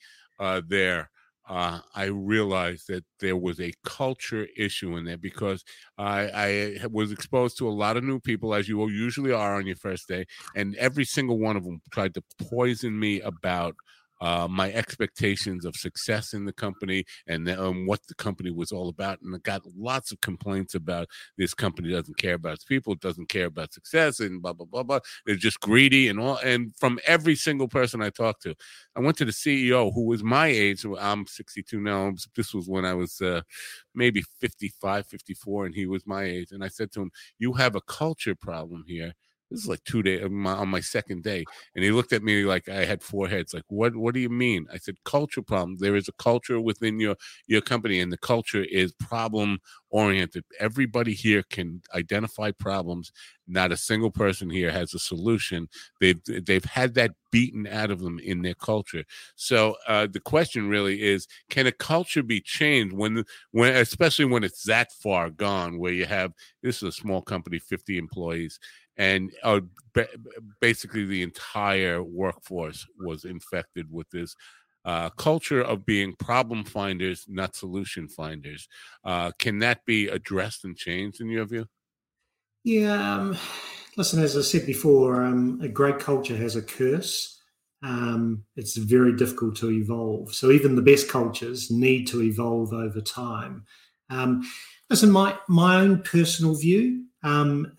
[0.67, 1.09] there,
[1.49, 5.63] uh, I realized that there was a culture issue in there because
[5.97, 9.67] I, I, was exposed to a lot of new people, as you usually are on
[9.67, 10.25] your first day,
[10.55, 13.75] and every single one of them tried to poison me about
[14.21, 18.89] uh, my expectations of success in the company and um, what the company was all
[18.89, 19.21] about.
[19.21, 23.29] And I got lots of complaints about this company doesn't care about its people, doesn't
[23.29, 24.99] care about success, and blah blah blah blah.
[25.25, 26.37] They're just greedy and all.
[26.37, 28.55] And from every single person I talked to,
[28.95, 30.85] I went to the CEO who was my age.
[30.99, 32.13] I'm 62 now.
[32.35, 33.41] This was when I was uh,
[33.95, 36.51] maybe 55, 54, and he was my age.
[36.51, 39.13] And I said to him, "You have a culture problem here."
[39.53, 42.67] This is like two days on my, second day and he looked at me like
[42.67, 44.67] i had four heads like what what do you mean?
[44.73, 45.77] I said culture problem.
[45.79, 47.15] There is a culture within your
[47.47, 50.43] your company and the culture is problem oriented.
[50.59, 53.11] Everybody here can identify problems.
[53.47, 55.69] Not a single person here has a solution.
[55.99, 59.03] They've they've had that beaten out of them in their culture.
[59.35, 64.43] So uh, the question really is can a culture be changed when when especially when
[64.43, 68.59] it's that far gone where you have this is a small company 50 employees
[68.97, 69.61] and uh,
[70.59, 74.35] basically the entire workforce was infected with this
[74.85, 78.67] uh, culture of being problem finders, not solution finders.
[79.03, 81.65] Uh, can that be addressed and changed in your view?
[82.63, 83.15] Yeah.
[83.15, 83.37] Um,
[83.97, 87.41] listen, as I said before, um, a great culture has a curse.
[87.81, 90.33] Um, it's very difficult to evolve.
[90.33, 93.65] So even the best cultures need to evolve over time.
[94.09, 94.43] Um,
[94.89, 97.05] listen, my my own personal view.
[97.23, 97.73] Um,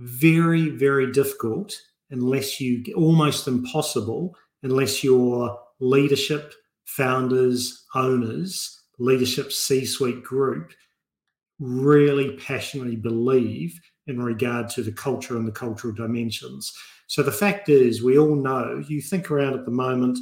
[0.00, 1.78] very, very difficult
[2.10, 10.72] unless you almost impossible unless your leadership, founders, owners, leadership C suite group
[11.58, 16.72] really passionately believe in regard to the culture and the cultural dimensions.
[17.06, 20.18] So the fact is, we all know, you think around at the moment,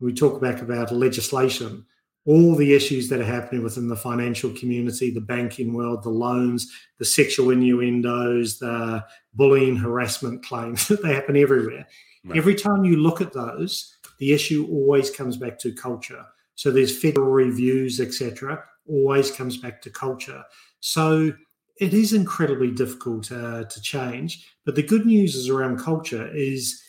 [0.00, 1.86] we talk back about legislation
[2.24, 6.70] all the issues that are happening within the financial community, the banking world, the loans,
[6.98, 9.04] the sexual innuendos, the
[9.34, 11.86] bullying, harassment claims that they happen everywhere.
[12.24, 12.38] Right.
[12.38, 16.24] Every time you look at those, the issue always comes back to culture.
[16.54, 18.62] So there's federal reviews, etc.
[18.86, 20.44] Always comes back to culture.
[20.78, 21.32] So
[21.80, 24.48] it is incredibly difficult uh, to change.
[24.64, 26.80] But the good news is around culture is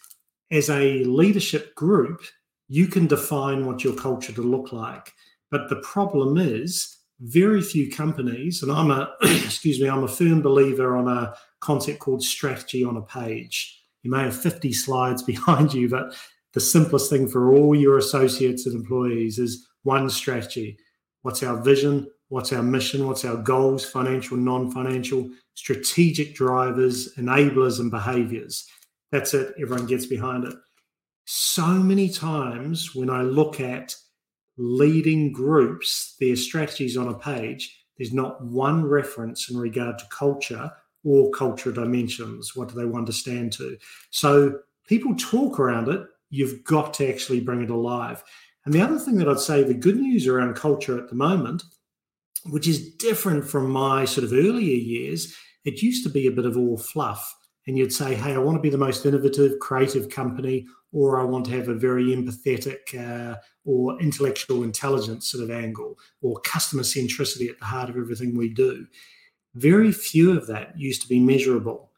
[0.52, 2.22] as a leadership group,
[2.74, 5.14] you can define what your culture to look like.
[5.52, 10.42] But the problem is, very few companies, and I'm a excuse me, I'm a firm
[10.42, 13.80] believer on a concept called strategy on a page.
[14.02, 16.16] You may have 50 slides behind you, but
[16.54, 20.80] the simplest thing for all your associates and employees is one strategy.
[21.22, 22.10] What's our vision?
[22.30, 23.06] What's our mission?
[23.06, 28.68] What's our goals, financial, non financial, strategic drivers, enablers, and behaviors?
[29.12, 29.54] That's it.
[29.62, 30.56] Everyone gets behind it.
[31.26, 33.96] So many times when I look at
[34.58, 40.72] leading groups, their strategies on a page, there's not one reference in regard to culture
[41.04, 42.56] or cultural dimensions.
[42.56, 43.78] What do they want to stand to?
[44.10, 46.02] So people talk around it.
[46.30, 48.24] You've got to actually bring it alive.
[48.66, 51.64] And the other thing that I'd say, the good news around culture at the moment,
[52.46, 56.46] which is different from my sort of earlier years, it used to be a bit
[56.46, 57.36] of all fluff.
[57.68, 61.24] And you'd say, hey, I want to be the most innovative, creative company, or I
[61.24, 66.84] want to have a very empathetic uh, or intellectual intelligence sort of angle, or customer
[66.84, 68.86] centricity at the heart of everything we do.
[69.56, 71.90] Very few of that used to be measurable.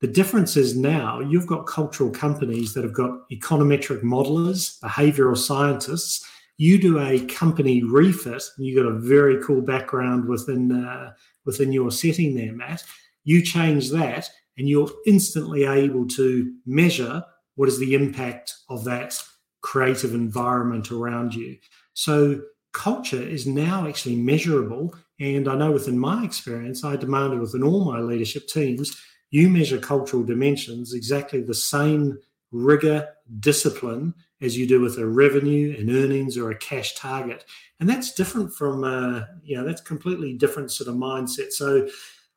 [0.00, 6.26] The difference is now you've got cultural companies that have got econometric modelers, behavioral scientists.
[6.58, 11.12] You do a company refit, and you've got a very cool background within uh,
[11.44, 12.82] within your setting there, Matt.
[13.24, 17.24] You change that, and you're instantly able to measure
[17.54, 19.22] what is the impact of that
[19.60, 21.56] creative environment around you.
[21.94, 22.42] So
[22.72, 24.94] culture is now actually measurable.
[25.20, 28.96] And I know within my experience, I demanded within all my leadership teams
[29.32, 32.18] you measure cultural dimensions exactly the same
[32.52, 33.08] rigor,
[33.40, 37.44] discipline as you do with a revenue and earnings or a cash target.
[37.80, 41.50] And that's different from, uh, you know, that's completely different sort of mindset.
[41.52, 41.88] So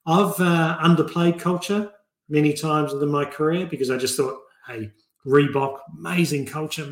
[0.05, 1.91] I've uh, underplayed culture
[2.30, 4.91] many times within my career because I just thought, hey,
[5.26, 6.88] Reebok, amazing culture.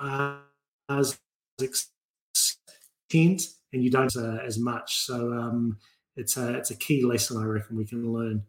[0.00, 1.18] As
[1.60, 4.98] extent, and you don't uh, as much.
[5.00, 5.78] So um,
[6.16, 8.44] it's a it's a key lesson I reckon we can learn.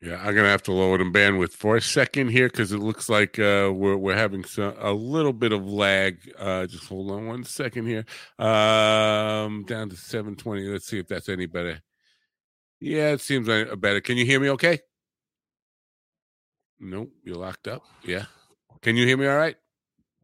[0.00, 3.08] Yeah, I'm gonna have to lower the bandwidth for a second here because it looks
[3.08, 6.18] like uh, we're we're having some, a little bit of lag.
[6.36, 8.04] Uh, just hold on one second here.
[8.38, 10.66] Um, down to 720.
[10.66, 11.80] Let's see if that's any better.
[12.82, 14.00] Yeah, it seems like better.
[14.00, 14.50] Can you hear me?
[14.50, 14.80] Okay.
[16.80, 17.84] Nope, you're locked up.
[18.04, 18.24] Yeah.
[18.82, 19.28] Can you hear me?
[19.28, 19.54] All right.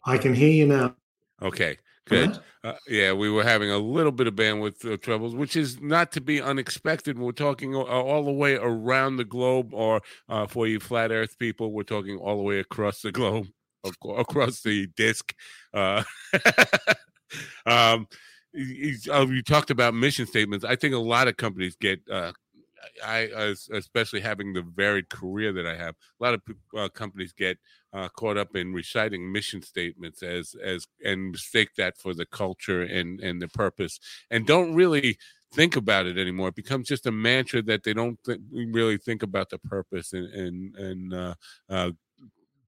[0.04, 0.96] I can hear you now.
[1.40, 1.78] Okay.
[2.06, 2.40] Good.
[2.64, 6.10] Uh, yeah, we were having a little bit of bandwidth uh, troubles, which is not
[6.12, 7.16] to be unexpected.
[7.16, 11.38] We're talking uh, all the way around the globe, or uh, for you flat Earth
[11.38, 13.46] people, we're talking all the way across the globe,
[13.84, 15.32] across the disc.
[15.72, 16.02] Uh,
[17.66, 18.08] um,
[18.52, 20.64] you, uh, you, talked about mission statements.
[20.64, 22.00] I think a lot of companies get
[23.04, 26.42] I, especially having the varied career that I have, a lot of
[26.76, 27.58] uh, companies get
[27.92, 32.82] uh, caught up in reciting mission statements as as and mistake that for the culture
[32.82, 33.98] and and the purpose,
[34.30, 35.18] and don't really
[35.52, 36.48] think about it anymore.
[36.48, 40.26] It becomes just a mantra that they don't th- really think about the purpose and
[40.32, 41.34] and and uh,
[41.68, 41.90] uh,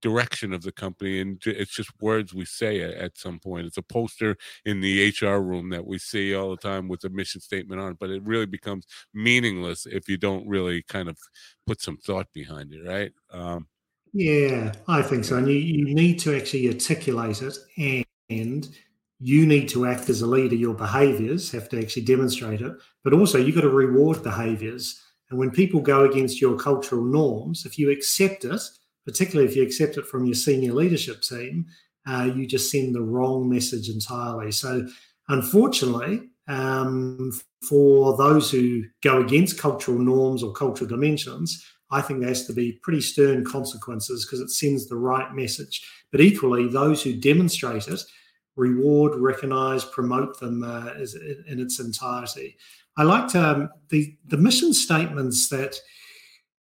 [0.01, 3.67] direction of the company and it's just words we say at, some point.
[3.67, 7.11] It's a poster in the hr room that we see all the time with a
[7.11, 11.19] mission statement on it but it really becomes meaningless if you don't really kind of
[11.67, 13.13] put some thought behind it right?
[13.31, 13.67] Um,
[14.13, 18.69] yeah i think so and you, you need to actually articulate it and, and
[19.23, 20.55] you need to act as a leader.
[20.55, 22.73] Your behaviors have to actually demonstrate it
[23.05, 27.67] but also you've got to reward behaviors and when people go against your cultural norms
[27.67, 28.63] if you accept it
[29.11, 31.67] particularly if you accept it from your senior leadership team,
[32.07, 34.53] uh, you just send the wrong message entirely.
[34.53, 34.87] So,
[35.29, 37.33] unfortunately, um,
[37.69, 42.53] for those who go against cultural norms or cultural dimensions, I think there has to
[42.53, 45.85] be pretty stern consequences because it sends the right message.
[46.13, 48.01] But equally, those who demonstrate it,
[48.55, 50.93] reward, recognize, promote them uh,
[51.49, 52.57] in its entirety.
[52.97, 55.77] I liked um, the the mission statements that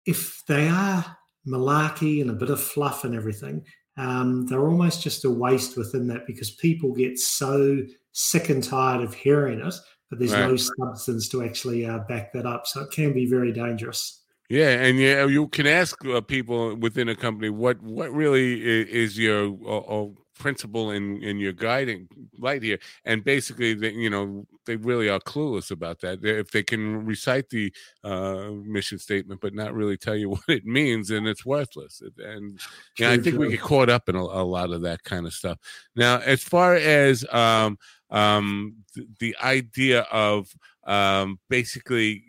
[0.05, 1.17] if they are
[1.47, 3.65] malarkey and a bit of fluff and everything,
[3.97, 7.83] um, they're almost just a waste within that because people get so
[8.13, 9.75] sick and tired of hearing it,
[10.11, 10.49] but there's right.
[10.49, 12.67] no substance to actually uh, back that up.
[12.67, 14.23] So it can be very dangerous.
[14.51, 19.19] Yeah, and yeah, you can ask uh, people within a company what what really is,
[19.19, 20.09] your uh, uh
[20.39, 22.09] principle in in your guiding
[22.39, 26.25] light here and basically they you know they really are clueless about that.
[26.25, 27.73] If they can recite the
[28.03, 32.03] uh, mission statement but not really tell you what it means then it's worthless.
[32.19, 32.59] And
[32.99, 35.27] you know, i think we get caught up in a, a, lot of that kind
[35.27, 35.59] of stuff.
[35.95, 37.79] Now as far as um
[38.11, 40.55] um the, the idea of
[40.85, 42.25] um basically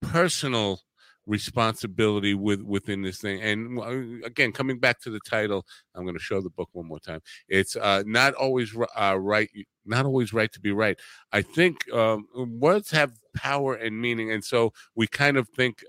[0.00, 0.80] personal
[1.26, 5.64] responsibility with within this thing and uh, again coming back to the title
[5.94, 9.48] i'm going to show the book one more time it's uh, not always uh, right
[9.86, 10.98] not always right to be right
[11.32, 15.84] i think um, words have power and meaning and so we kind of think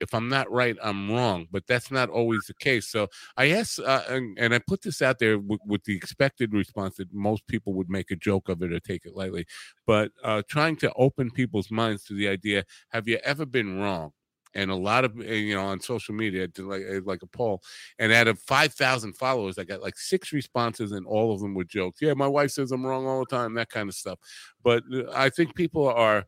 [0.00, 1.46] if I'm not right, I'm wrong.
[1.50, 2.88] But that's not always the case.
[2.88, 6.52] So I ask, uh, and, and, I put this out there with, with, the expected
[6.52, 9.46] response that most people would make a joke of it or take it lightly,
[9.86, 14.12] but uh, trying to open people's minds to the idea: Have you ever been wrong?
[14.54, 17.62] And a lot of you know on social media like like a poll
[17.98, 21.64] and out of 5000 followers i got like six responses and all of them were
[21.64, 22.00] jokes.
[22.00, 24.18] Yeah my wife says i'm wrong all the time that kind of stuff.
[24.62, 26.24] But uh, i think people are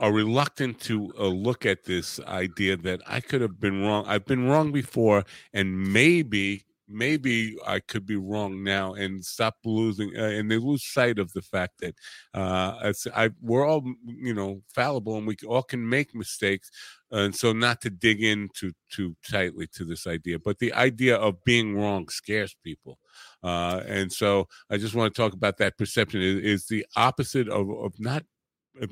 [0.00, 4.26] are reluctant to uh, look at this idea that i could have been wrong i've
[4.26, 10.22] been wrong before and maybe maybe I could be wrong now and stop losing, uh,
[10.22, 11.94] and they lose sight of the fact that
[12.34, 16.70] uh, I, we're all, you know, fallible and we all can make mistakes.
[17.10, 21.16] And so, not to dig in too too tightly to this idea, but the idea
[21.16, 22.98] of being wrong scares people.
[23.42, 27.70] Uh, and so, I just want to talk about that perception is, the opposite of,
[27.70, 28.24] of not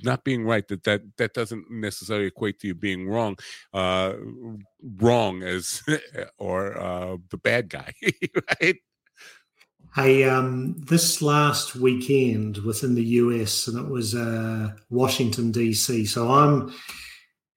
[0.03, 3.37] not being right that that that doesn't necessarily equate to you being wrong
[3.74, 4.14] uh
[4.97, 5.83] wrong as
[6.39, 7.93] or uh the bad guy
[8.61, 8.76] right
[9.95, 16.09] Hey, um, this last weekend within the US, and it was uh, Washington DC.
[16.09, 16.72] So I'm,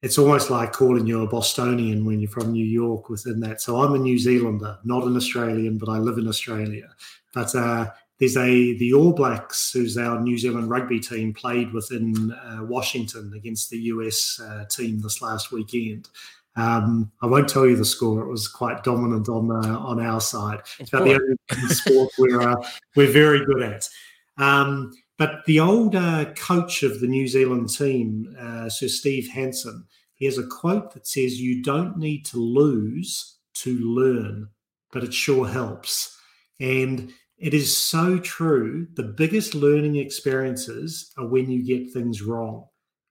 [0.01, 3.61] it's almost like calling you a Bostonian when you're from New York within that.
[3.61, 6.89] So I'm a New Zealander, not an Australian, but I live in Australia.
[7.33, 12.31] But uh, there's a the All Blacks, who's our New Zealand rugby team, played within
[12.31, 16.09] uh, Washington against the US uh, team this last weekend.
[16.55, 20.21] Um, I won't tell you the score; it was quite dominant on uh, on our
[20.21, 20.61] side.
[20.79, 23.89] It's about the only sport we're uh, we're very good at.
[24.37, 25.93] Um, but the old
[26.37, 29.85] coach of the New Zealand team, uh, Sir Steve Hansen,
[30.15, 34.47] he has a quote that says, "You don't need to lose to learn,
[34.93, 36.17] but it sure helps."
[36.61, 38.87] And it is so true.
[38.93, 42.65] The biggest learning experiences are when you get things wrong,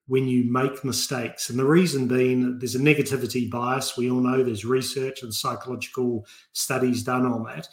[0.07, 1.49] when you make mistakes.
[1.49, 3.97] And the reason being, there's a negativity bias.
[3.97, 7.67] We all know there's research and psychological studies done on that.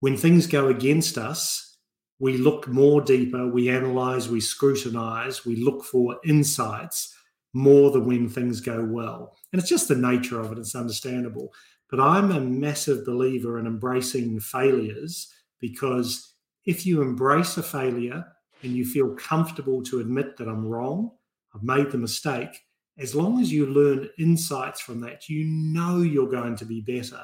[0.00, 1.76] When things go against us,
[2.20, 7.12] we look more deeper, we analyze, we scrutinize, we look for insights
[7.52, 9.36] more than when things go well.
[9.52, 11.52] And it's just the nature of it, it's understandable.
[11.90, 16.34] But I'm a massive believer in embracing failures because
[16.66, 18.22] if you embrace a failure
[18.62, 21.12] and you feel comfortable to admit that I'm wrong,
[21.54, 22.50] I've made the mistake,
[22.98, 27.20] as long as you learn insights from that, you know you're going to be better.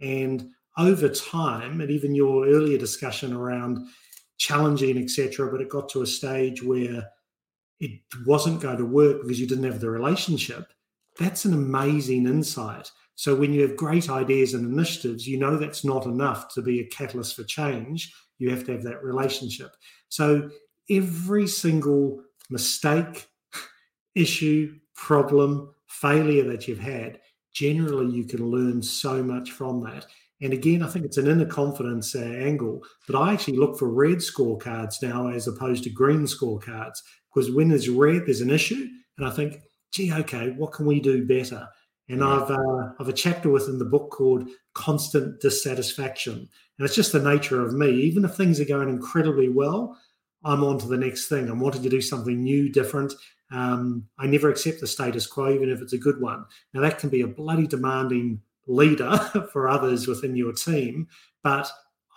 [0.00, 3.86] And over time, and even your earlier discussion around
[4.38, 7.04] challenging, etc., but it got to a stage where
[7.78, 10.72] it wasn't going to work because you didn't have the relationship.
[11.18, 12.90] That's an amazing insight.
[13.22, 16.80] So when you have great ideas and initiatives, you know that's not enough to be
[16.80, 18.12] a catalyst for change.
[18.38, 19.76] You have to have that relationship.
[20.08, 20.50] So
[20.90, 22.20] every single
[22.50, 23.28] mistake,
[24.16, 27.20] issue, problem, failure that you've had,
[27.54, 30.04] generally you can learn so much from that.
[30.40, 33.88] And again, I think it's an inner confidence uh, angle, but I actually look for
[33.88, 36.98] red scorecards now as opposed to green scorecards
[37.32, 38.88] because when there's red, there's an issue.
[39.16, 39.58] And I think,
[39.92, 41.68] gee, okay, what can we do better?
[42.12, 47.12] And I've uh, I've a chapter within the book called constant dissatisfaction, and it's just
[47.12, 47.88] the nature of me.
[47.88, 49.98] Even if things are going incredibly well,
[50.44, 51.48] I'm on to the next thing.
[51.48, 53.14] I'm wanting to do something new, different.
[53.50, 56.44] Um, I never accept the status quo, even if it's a good one.
[56.74, 59.16] Now that can be a bloody demanding leader
[59.52, 61.08] for others within your team,
[61.42, 61.70] but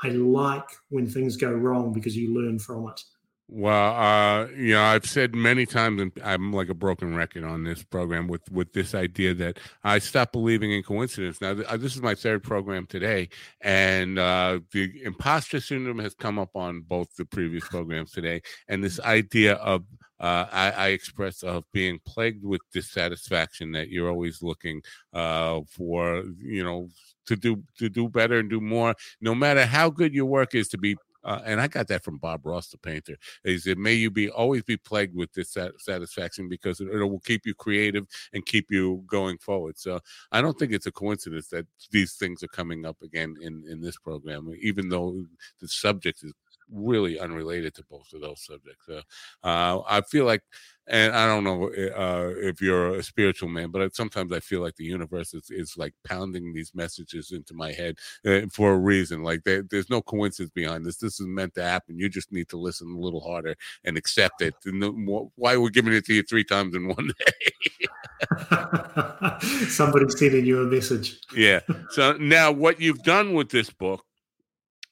[0.04, 3.02] I like when things go wrong because you learn from it.
[3.48, 7.64] Well, uh, you know, I've said many times, and I'm like a broken record on
[7.64, 11.40] this program with with this idea that I stopped believing in coincidence.
[11.42, 13.30] Now, th- uh, this is my third program today,
[13.62, 18.84] and uh, the imposter syndrome has come up on both the previous programs today, and
[18.84, 19.84] this idea of
[20.20, 24.82] uh, I, I express of being plagued with dissatisfaction that you're always looking
[25.14, 26.90] uh, for, you know,
[27.28, 30.68] to do to do better and do more, no matter how good your work is,
[30.70, 33.18] to be uh, and I got that from Bob Ross, the painter.
[33.44, 37.20] He said, "May you be always be plagued with this satisfaction because it, it, will
[37.20, 40.00] keep you creative and keep you going forward." So
[40.32, 43.82] I don't think it's a coincidence that these things are coming up again in in
[43.82, 45.26] this program, even though
[45.60, 46.32] the subject is
[46.72, 48.88] really unrelated to both of those subjects.
[48.90, 49.02] Uh,
[49.46, 50.42] uh, I feel like,
[50.88, 54.76] and I don't know uh, if you're a spiritual man, but sometimes I feel like
[54.76, 59.24] the universe is, is like pounding these messages into my head uh, for a reason.
[59.24, 60.98] Like there, there's no coincidence behind this.
[60.98, 61.98] This is meant to happen.
[61.98, 64.54] You just need to listen a little harder and accept it.
[64.66, 67.88] And why we're giving it to you three times in one day.
[69.68, 71.20] Somebody's sending you a message.
[71.36, 71.62] yeah.
[71.92, 74.06] So now, what you've done with this book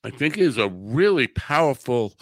[0.04, 2.14] I think is a really powerful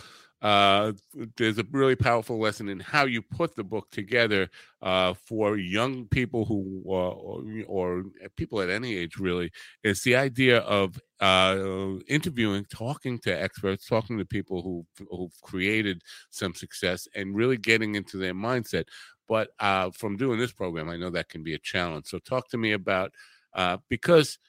[0.42, 0.94] uh,
[1.38, 4.50] there's a really powerful lesson in how you put the book together
[4.82, 8.04] uh, for young people who uh, or, or,
[8.38, 9.52] people at any age really
[9.84, 16.02] it's the idea of uh, interviewing talking to experts talking to people who who've created
[16.32, 18.86] some success and really getting into their mindset.
[19.30, 22.08] But uh, from doing this program i know that can be a challenge.
[22.08, 23.12] So talk to me about
[23.54, 24.40] uh, because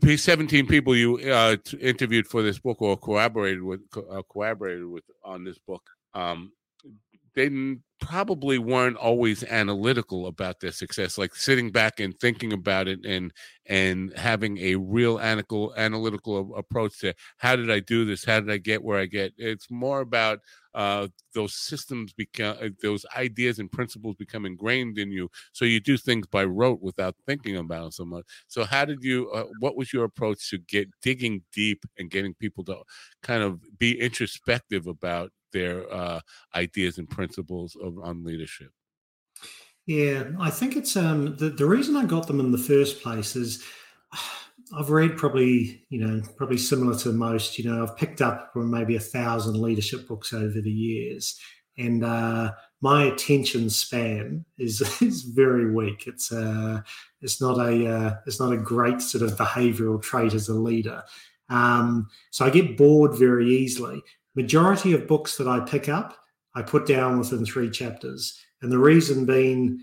[0.00, 3.80] the 17 people you uh, interviewed for this book or collaborated with
[4.10, 5.82] uh, collaborated with on this book
[6.14, 6.52] um,
[7.34, 7.50] they
[8.00, 13.32] probably weren't always analytical about their success like sitting back and thinking about it and
[13.66, 18.24] and having a real analytical analytical approach to how did i do this?
[18.24, 19.32] How did i get where i get?
[19.36, 20.40] It's more about
[20.74, 25.80] uh, those systems become uh, those ideas and principles become ingrained in you so you
[25.80, 28.24] do things by rote without thinking about so much.
[28.48, 32.34] So how did you uh, what was your approach to get digging deep and getting
[32.34, 32.82] people to
[33.22, 36.20] kind of be introspective about their uh,
[36.54, 38.70] ideas and principles of on leadership
[39.86, 43.36] yeah i think it's um the, the reason i got them in the first place
[43.36, 43.62] is
[44.74, 47.58] I've read probably, you know, probably similar to most.
[47.58, 51.38] You know, I've picked up from maybe a thousand leadership books over the years,
[51.76, 56.06] and uh, my attention span is is very weak.
[56.06, 56.80] It's uh,
[57.20, 61.02] it's not a uh, it's not a great sort of behavioural trait as a leader.
[61.48, 64.02] Um, so I get bored very easily.
[64.34, 66.16] Majority of books that I pick up,
[66.54, 69.80] I put down within three chapters, and the reason being,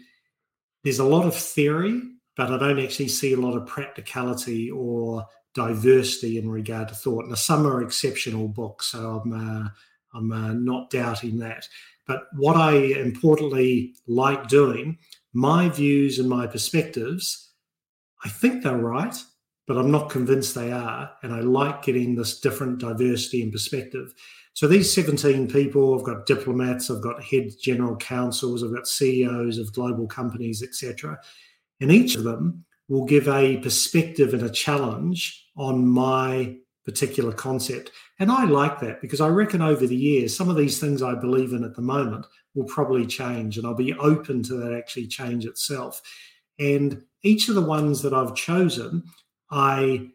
[0.83, 2.01] there's a lot of theory
[2.39, 7.25] but I don't actually see a lot of practicality or diversity in regard to thought.
[7.27, 9.67] Now, some are exceptional books, so I'm uh,
[10.13, 11.67] I'm uh, not doubting that.
[12.07, 14.99] But what I importantly like doing,
[15.33, 17.51] my views and my perspectives,
[18.23, 19.21] I think they're right,
[19.69, 21.11] but I'm not convinced they are.
[21.21, 24.15] And I like getting this different diversity and perspective.
[24.53, 29.59] So these 17 people, I've got diplomats, I've got head general counsels, I've got CEOs
[29.59, 31.19] of global companies, etc.
[31.81, 37.91] And each of them will give a perspective and a challenge on my particular concept.
[38.17, 41.13] And I like that because I reckon over the years, some of these things I
[41.13, 45.05] believe in at the moment will probably change, and I'll be open to that actually
[45.05, 46.01] change itself.
[46.57, 49.03] And each of the ones that I've chosen,
[49.51, 50.09] I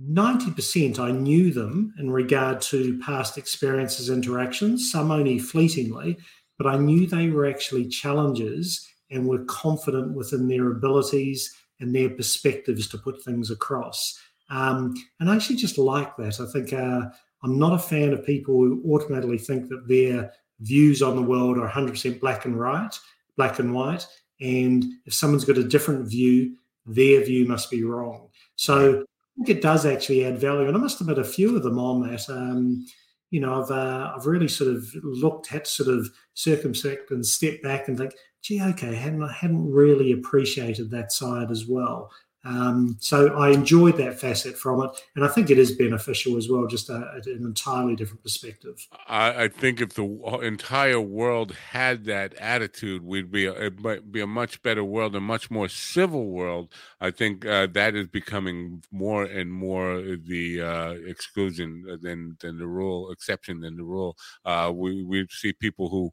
[0.00, 6.18] 90% I knew them in regard to past experiences, interactions, some only fleetingly,
[6.58, 12.10] but I knew they were actually challenges and were confident within their abilities and their
[12.10, 14.18] perspectives to put things across.
[14.50, 16.40] Um, and I actually just like that.
[16.40, 17.02] I think uh,
[17.42, 21.58] I'm not a fan of people who automatically think that their views on the world
[21.58, 22.98] are 100% black and white,
[23.36, 24.06] black and white.
[24.40, 28.28] And if someone's got a different view, their view must be wrong.
[28.56, 30.68] So I think it does actually add value.
[30.68, 32.28] And I must admit, a few of them on that.
[32.28, 32.86] Um,
[33.30, 37.62] you know, I've uh, I've really sort of looked at sort of circumspect and step
[37.62, 42.10] back and think, gee, okay, I hadn't I hadn't really appreciated that side as well.
[42.44, 46.48] Um, so I enjoyed that facet from it, and I think it is beneficial as
[46.48, 48.84] well, just a, an entirely different perspective.
[49.06, 50.04] I, I, think if the
[50.42, 55.14] entire world had that attitude, we'd be a, it might be a much better world,
[55.14, 56.72] a much more civil world.
[57.00, 62.66] I think uh, that is becoming more and more the uh, exclusion than than the
[62.66, 64.16] rule, exception than the rule.
[64.44, 66.12] Uh, we we see people who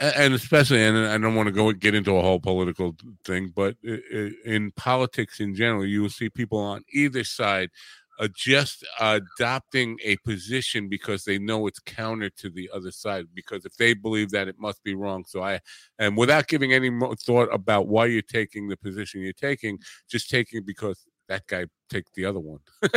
[0.00, 3.76] and especially, and I don't want to go get into a whole political thing, but
[4.44, 7.70] in politics in general, you will see people on either side
[8.18, 13.26] uh, just adopting a position because they know it's counter to the other side.
[13.34, 15.24] Because if they believe that, it must be wrong.
[15.26, 15.60] So I,
[15.98, 19.78] and without giving any more thought about why you're taking the position you're taking,
[20.08, 22.60] just taking because that guy take the other one.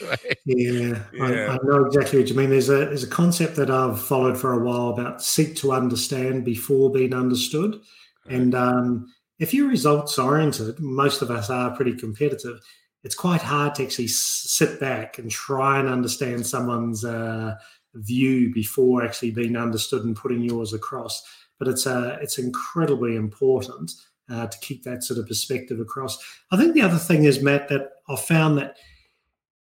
[0.44, 1.24] Yeah, yeah.
[1.24, 2.50] I, I, know exactly what you mean.
[2.50, 6.44] There's a there's a concept that I've followed for a while about seek to understand
[6.44, 7.80] before being understood,
[8.28, 12.60] and um, if you're results oriented, most of us are pretty competitive.
[13.04, 17.54] It's quite hard to actually sit back and try and understand someone's uh,
[17.94, 21.22] view before actually being understood and putting yours across.
[21.58, 23.92] But it's uh, it's incredibly important
[24.30, 26.18] uh, to keep that sort of perspective across.
[26.50, 28.76] I think the other thing is Matt that I've found that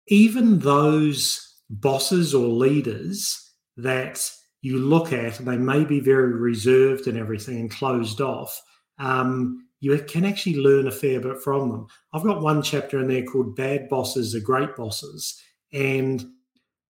[0.09, 4.31] even those bosses or leaders that
[4.61, 8.61] you look at and they may be very reserved and everything and closed off,
[8.99, 11.87] um, you can actually learn a fair bit from them.
[12.13, 15.43] I've got one chapter in there called Bad Bosses Are Great Bosses.
[15.73, 16.25] And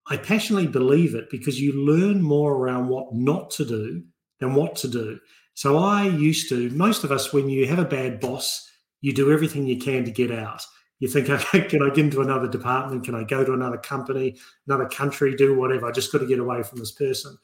[0.08, 4.02] I passionately believe it because you learn more around what not to do
[4.40, 5.18] than what to do.
[5.54, 8.68] So I used to, most of us, when you have a bad boss,
[9.00, 10.62] you do everything you can to get out
[11.02, 13.02] You think, okay, can I get into another department?
[13.02, 14.36] Can I go to another company,
[14.68, 15.86] another country, do whatever?
[15.86, 17.36] I just got to get away from this person.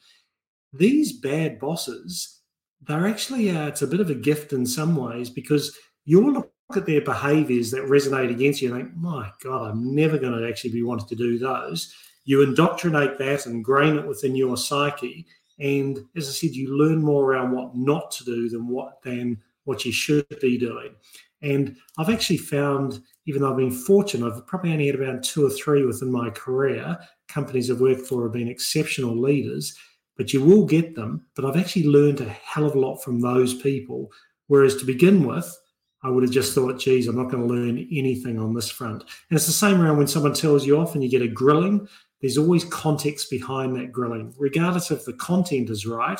[0.71, 2.39] These bad bosses,
[2.87, 6.53] they're actually, uh, it's a bit of a gift in some ways because you'll look
[6.73, 10.47] at their behaviors that resonate against you and think, my God, I'm never going to
[10.47, 11.93] actually be wanting to do those.
[12.23, 15.27] You indoctrinate that and grain it within your psyche.
[15.59, 19.41] And as I said, you learn more around what not to do than what than
[19.65, 20.95] what you should be doing.
[21.41, 25.45] And I've actually found, even though I've been fortunate, I've probably only had about two
[25.45, 26.97] or three within my career.
[27.27, 29.77] Companies I've worked for have been exceptional leaders,
[30.17, 31.25] but you will get them.
[31.35, 34.11] But I've actually learned a hell of a lot from those people.
[34.47, 35.55] Whereas to begin with,
[36.03, 39.01] I would have just thought, geez, I'm not going to learn anything on this front.
[39.01, 41.87] And it's the same around when someone tells you off and you get a grilling.
[42.21, 46.19] There's always context behind that grilling, regardless if the content is right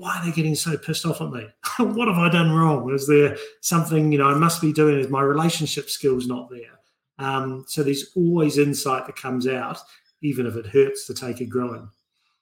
[0.00, 1.46] why are they getting so pissed off at me?
[1.78, 2.92] what have I done wrong?
[2.94, 4.98] Is there something you know I must be doing?
[4.98, 6.80] Is my relationship skills not there?
[7.18, 9.78] Um, so there's always insight that comes out,
[10.22, 11.90] even if it hurts to take a growing.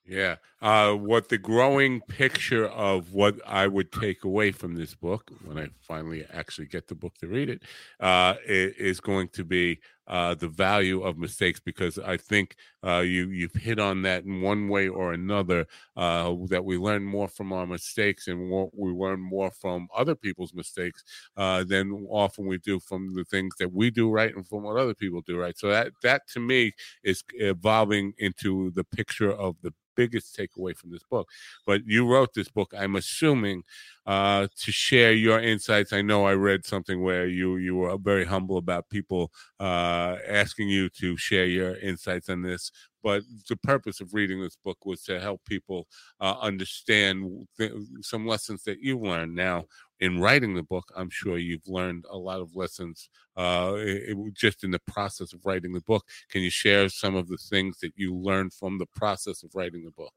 [0.07, 0.37] Yeah.
[0.61, 5.59] Uh, what the growing picture of what I would take away from this book when
[5.59, 7.61] I finally actually get the book to read it
[7.99, 9.79] uh, is going to be
[10.09, 12.55] uh, the value of mistakes because I think
[12.85, 17.03] uh, you you've hit on that in one way or another uh, that we learn
[17.03, 21.03] more from our mistakes and we learn more from other people's mistakes
[21.37, 24.77] uh, than often we do from the things that we do right and from what
[24.77, 25.57] other people do right.
[25.57, 30.91] So that that to me is evolving into the picture of the biggest takeaway from
[30.91, 31.27] this book.
[31.65, 33.63] But you wrote this book, I'm assuming,
[34.09, 35.93] uh, to share your insights.
[35.93, 40.67] I know I read something where you you were very humble about people uh, asking
[40.67, 42.71] you to share your insights on this.
[43.03, 45.85] But the purpose of reading this book was to help people
[46.19, 49.35] uh, understand th- some lessons that you learned.
[49.35, 49.65] Now,
[49.99, 54.63] in writing the book, I'm sure you've learned a lot of lessons uh, it, just
[54.63, 56.03] in the process of writing the book.
[56.31, 59.85] Can you share some of the things that you learned from the process of writing
[59.85, 60.13] the book?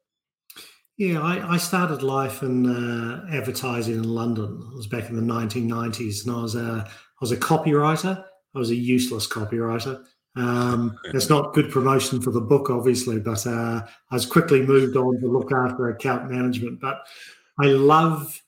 [1.02, 4.62] Yeah, I, I started life in uh, advertising in London.
[4.70, 8.24] It was back in the 1990s, and I was a I was a copywriter.
[8.54, 10.04] I was a useless copywriter.
[10.36, 14.96] Um, it's not good promotion for the book, obviously, but uh, I was quickly moved
[14.96, 16.80] on to look after account management.
[16.80, 17.04] But
[17.58, 18.40] I love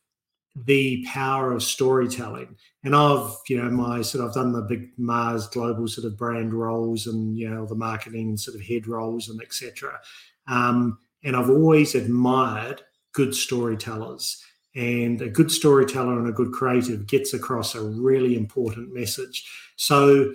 [0.55, 2.55] the power of storytelling.
[2.85, 6.17] And I've, you know, my sort of I've done the big Mars global sort of
[6.17, 9.99] brand roles and you know the marketing sort of head roles and etc.
[10.47, 14.43] Um, and I've always admired good storytellers.
[14.77, 19.49] And a good storyteller and a good creative gets across a really important message.
[19.77, 20.33] So,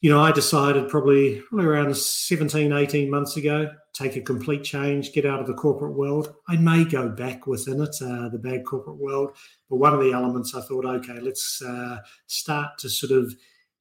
[0.00, 5.12] you know, I decided probably, probably around 17, 18 months ago, take a complete change,
[5.12, 6.34] get out of the corporate world.
[6.48, 9.36] I may go back within it, uh, the bad corporate world.
[9.68, 13.34] But one of the elements I thought, okay, let's uh, start to sort of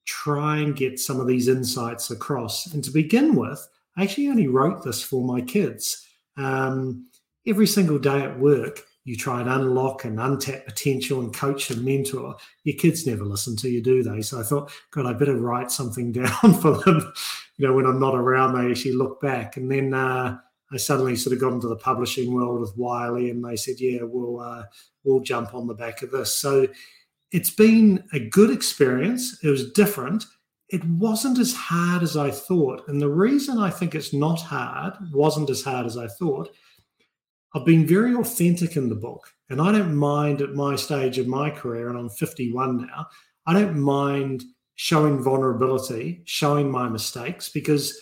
[0.06, 2.68] try and get some of these insights across.
[2.74, 6.06] And to begin with, I actually only wrote this for my kids.
[6.38, 7.08] Um,
[7.46, 11.84] every single day at work, you try and unlock and untap potential and coach and
[11.84, 12.36] mentor.
[12.64, 14.22] Your kids never listen to you, do they?
[14.22, 17.14] So I thought, God, I better write something down for them.
[17.58, 19.58] You know, when I'm not around, they actually look back.
[19.58, 20.38] And then uh,
[20.72, 24.00] I suddenly sort of got into the publishing world with Wiley, and they said, "Yeah,
[24.04, 24.64] we'll uh,
[25.04, 26.68] we'll jump on the back of this." So
[27.32, 29.38] it's been a good experience.
[29.44, 30.26] It was different.
[30.74, 34.96] It wasn't as hard as I thought, and the reason I think it's not hard
[35.14, 36.50] wasn't as hard as I thought
[37.54, 41.28] I've been very authentic in the book, and I don't mind at my stage of
[41.28, 43.06] my career, and I'm 51 now,
[43.46, 44.44] I don't mind
[44.74, 47.96] showing vulnerability, showing my mistakes, because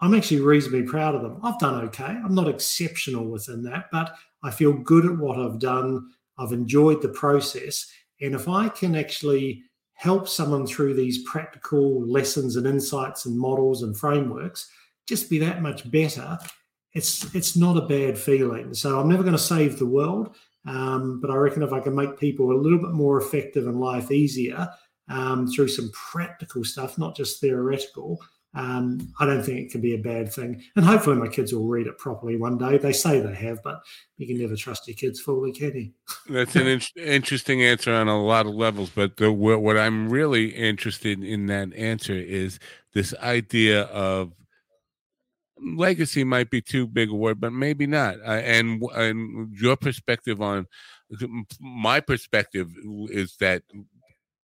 [0.00, 1.40] I'm actually reasonably proud of them.
[1.42, 2.04] I've done okay.
[2.04, 4.14] I'm not exceptional within that, but
[4.44, 6.08] I feel good at what I've done.
[6.38, 7.90] I've enjoyed the process.
[8.20, 9.64] And if I can actually
[9.94, 14.68] help someone through these practical lessons and insights and models and frameworks,
[15.06, 16.38] just be that much better
[16.94, 18.74] it's it's not a bad feeling.
[18.74, 20.36] So I'm never going to save the world,
[20.66, 23.80] um, but I reckon if I can make people a little bit more effective and
[23.80, 24.68] life easier
[25.08, 28.18] um, through some practical stuff, not just theoretical,
[28.54, 30.62] um, I don't think it can be a bad thing.
[30.76, 32.76] And hopefully, my kids will read it properly one day.
[32.76, 33.80] They say they have, but
[34.18, 35.90] you can never trust your kids fully, can you?
[36.28, 38.90] That's an in- interesting answer on a lot of levels.
[38.90, 42.58] But the, what I'm really interested in that answer is
[42.92, 44.32] this idea of
[45.58, 48.16] legacy might be too big a word, but maybe not.
[48.20, 50.66] Uh, and and your perspective on
[51.58, 52.70] my perspective
[53.10, 53.62] is that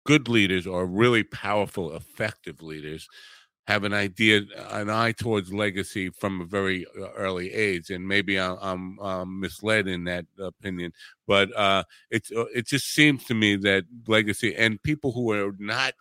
[0.06, 3.06] good leaders are really powerful, effective leaders
[3.68, 4.40] have an idea,
[4.70, 9.40] an eye towards legacy from a very uh, early age, and maybe I'm, I'm, I'm
[9.40, 10.94] misled in that opinion,
[11.26, 15.52] but uh, it uh, it just seems to me that legacy and people who are
[15.58, 15.92] not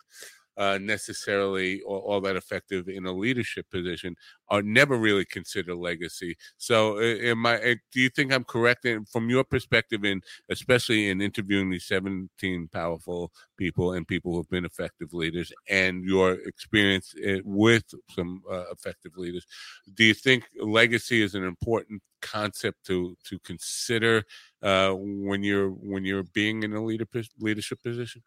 [0.58, 4.16] uh, necessarily all, all, that effective in a leadership position
[4.48, 6.36] are never really considered legacy.
[6.56, 7.76] So, am I?
[7.92, 12.68] Do you think I'm correct in, from your perspective, in especially in interviewing these 17
[12.72, 18.64] powerful people and people who've been effective leaders, and your experience eh, with some uh,
[18.72, 19.46] effective leaders?
[19.94, 24.24] Do you think legacy is an important concept to to consider
[24.60, 27.06] uh, when you're when you're being in a leader
[27.38, 28.22] leadership position?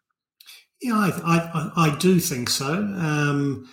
[0.82, 2.74] Yeah, I, I, I do think so.
[2.74, 3.68] Um,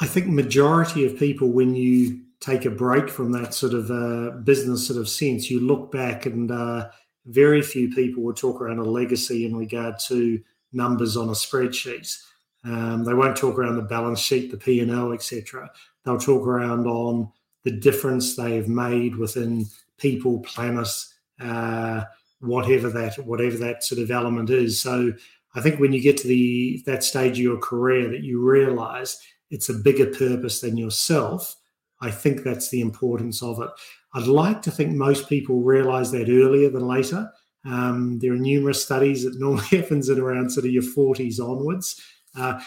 [0.00, 4.36] I think majority of people, when you take a break from that sort of uh,
[4.38, 6.88] business sort of sense, you look back and uh,
[7.26, 10.42] very few people will talk around a legacy in regard to
[10.72, 12.18] numbers on a spreadsheet.
[12.64, 15.70] Um, they won't talk around the balance sheet, the P and L, etc.
[16.04, 17.30] They'll talk around on
[17.62, 19.66] the difference they have made within
[19.98, 20.88] people, planet,
[21.40, 22.04] uh,
[22.40, 24.80] whatever that whatever that sort of element is.
[24.80, 25.12] So
[25.54, 29.18] I think when you get to the that stage of your career that you realize
[29.50, 31.56] it's a bigger purpose than yourself,
[32.00, 33.70] I think that's the importance of it.
[34.14, 37.30] I'd like to think most people realize that earlier than later.
[37.64, 42.00] Um, there are numerous studies that normally happens at around sort of your 40s onwards.
[42.36, 42.60] Uh,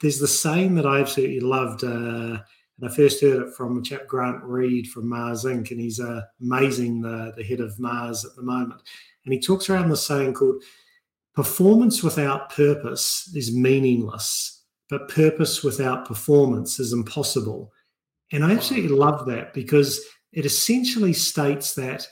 [0.00, 2.42] there's the saying that I absolutely loved, uh, and
[2.82, 6.22] I first heard it from a chap Grant Reid from Mars Inc., and he's uh,
[6.40, 8.80] amazing, the, the head of Mars at the moment.
[9.24, 10.62] And he talks around the saying called
[11.40, 17.72] Performance without purpose is meaningless, but purpose without performance is impossible.
[18.30, 22.06] And I absolutely love that because it essentially states that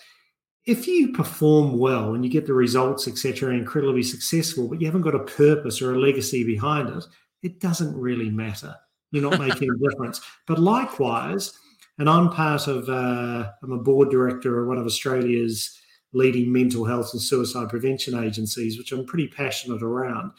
[0.65, 5.03] if you perform well and you get the results, etc., incredibly successful, but you haven't
[5.03, 7.05] got a purpose or a legacy behind it,
[7.43, 8.75] it doesn't really matter.
[9.11, 10.23] You're not making a difference.
[10.47, 11.53] But likewise,
[11.99, 15.79] and I'm part of, uh, I'm a board director of one of Australia's
[16.13, 20.33] leading mental health and suicide prevention agencies, which I'm pretty passionate around.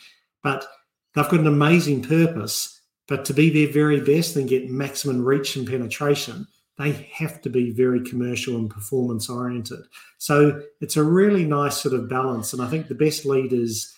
[0.43, 0.67] But
[1.13, 2.82] they've got an amazing purpose.
[3.07, 6.47] But to be their very best and get maximum reach and penetration,
[6.78, 9.82] they have to be very commercial and performance oriented.
[10.17, 12.53] So it's a really nice sort of balance.
[12.53, 13.93] And I think the best leaders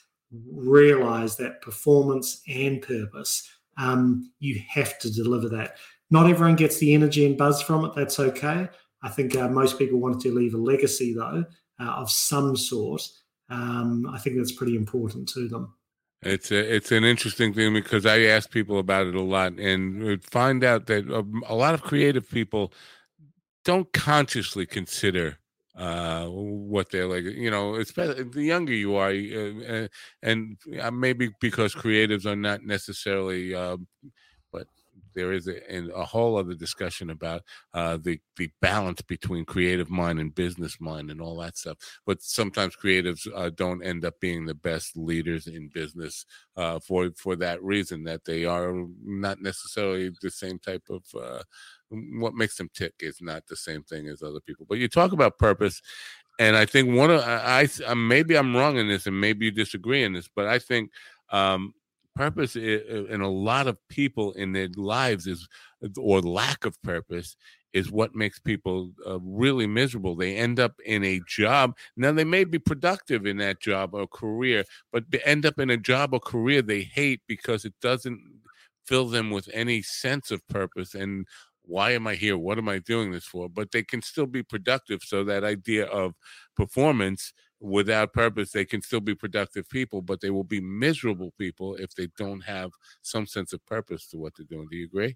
[0.51, 5.75] realize that performance and purpose, um, you have to deliver that.
[6.09, 7.93] Not everyone gets the energy and buzz from it.
[7.95, 8.69] That's okay.
[9.03, 11.45] I think uh, most people want to leave a legacy, though,
[11.81, 13.07] uh, of some sort.
[13.49, 15.73] Um, I think that's pretty important to them.
[16.23, 20.23] It's a, it's an interesting thing because I ask people about it a lot and
[20.23, 22.71] find out that um, a lot of creative people
[23.65, 25.39] don't consciously consider
[25.75, 27.23] uh, what they're like.
[27.23, 29.87] You know, especially the younger you are, uh,
[30.21, 33.87] and uh, maybe because creatives are not necessarily um,
[35.13, 37.43] there is a, a whole other discussion about
[37.73, 41.77] uh, the the balance between creative mind and business mind and all that stuff.
[42.05, 47.11] But sometimes creatives uh, don't end up being the best leaders in business uh, for
[47.15, 51.03] for that reason that they are not necessarily the same type of.
[51.15, 51.43] Uh,
[51.91, 54.65] what makes them tick is not the same thing as other people.
[54.67, 55.81] But you talk about purpose,
[56.39, 59.51] and I think one of I, I maybe I'm wrong in this, and maybe you
[59.51, 60.91] disagree in this, but I think
[61.31, 61.73] um,
[62.15, 65.47] purpose in a lot of people in their lives is
[65.97, 67.35] or lack of purpose
[67.73, 72.23] is what makes people uh, really miserable they end up in a job now they
[72.23, 76.13] may be productive in that job or career but they end up in a job
[76.13, 78.19] or career they hate because it doesn't
[78.85, 81.25] fill them with any sense of purpose and
[81.63, 82.37] why am I here?
[82.37, 83.47] What am I doing this for?
[83.47, 85.03] But they can still be productive.
[85.03, 86.15] So that idea of
[86.55, 91.75] performance without purpose, they can still be productive people, but they will be miserable people
[91.75, 94.67] if they don't have some sense of purpose to what they're doing.
[94.69, 95.15] Do you agree?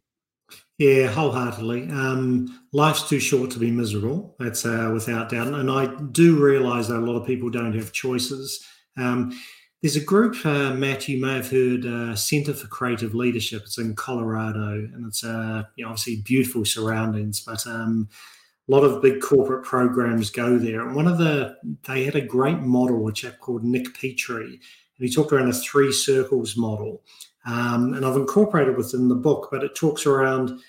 [0.78, 1.90] Yeah, wholeheartedly.
[1.90, 4.36] Um, life's too short to be miserable.
[4.40, 5.48] That's uh, without doubt.
[5.48, 8.64] And I do realize that a lot of people don't have choices.
[8.96, 9.38] Um,
[9.82, 13.64] there's a group, uh, Matt, you may have heard, uh, Center for Creative Leadership.
[13.64, 17.42] It's in Colorado, and it's uh, you know, obviously beautiful surroundings.
[17.42, 18.10] But um,
[18.68, 20.82] a lot of big corporate programs go there.
[20.82, 21.56] And one of the,
[21.88, 24.60] they had a great model, a chap called Nick Petrie,
[24.98, 27.04] and he talked around a three circles model.
[27.46, 30.60] Um, and I've incorporated within the book, but it talks around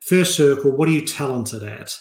[0.00, 1.98] first circle, what are you talented at?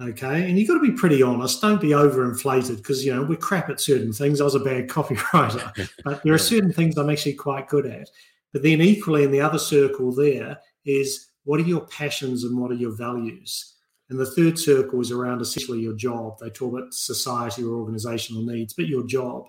[0.00, 0.48] Okay.
[0.48, 1.60] And you've got to be pretty honest.
[1.60, 4.40] Don't be overinflated because, you know, we're crap at certain things.
[4.40, 8.08] I was a bad copywriter, but there are certain things I'm actually quite good at.
[8.52, 12.70] But then equally in the other circle there is what are your passions and what
[12.70, 13.74] are your values?
[14.10, 16.38] And the third circle is around essentially your job.
[16.38, 19.46] They talk about society or organizational needs, but your job.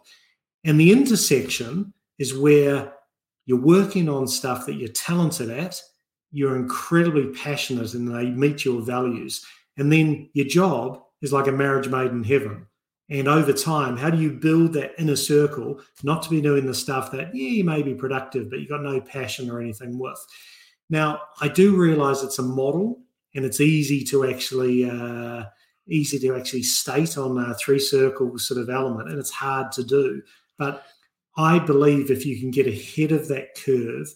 [0.65, 2.93] And the intersection is where
[3.45, 5.81] you're working on stuff that you're talented at,
[6.31, 9.45] you're incredibly passionate, and they meet your values.
[9.77, 12.67] And then your job is like a marriage made in heaven.
[13.09, 16.75] And over time, how do you build that inner circle, not to be doing the
[16.75, 20.23] stuff that, yeah, you may be productive, but you've got no passion or anything with?
[20.91, 22.99] Now, I do realize it's a model
[23.35, 25.45] and it's easy to actually uh,
[25.87, 29.83] easy to actually state on a three circle sort of element, and it's hard to
[29.83, 30.21] do.
[30.57, 30.85] But
[31.37, 34.07] I believe if you can get ahead of that curve,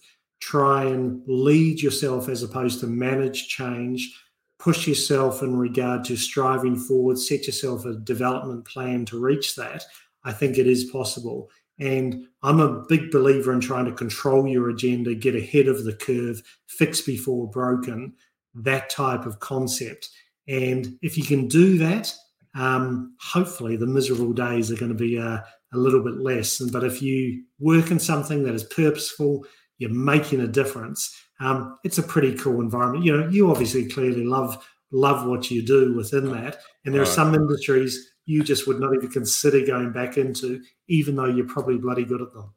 [0.41, 4.13] try and lead yourself as opposed to manage change,
[4.59, 9.83] push yourself in regard to striving forward, set yourself a development plan to reach that,
[10.23, 11.49] I think it is possible.
[11.79, 15.93] And I'm a big believer in trying to control your agenda, get ahead of the
[15.93, 18.13] curve, fix before broken,
[18.55, 20.09] that type of concept.
[20.47, 22.13] And if you can do that,
[22.55, 25.39] um, hopefully the miserable days are going to be uh,
[25.73, 26.59] a little bit less.
[26.59, 29.45] But if you work in something that is purposeful,
[29.79, 33.05] you're making a difference, um, it's a pretty cool environment.
[33.05, 37.05] You know, you obviously clearly love love what you do within that, and there are
[37.05, 41.77] some industries you just would not even consider going back into, even though you're probably
[41.77, 42.53] bloody good at them.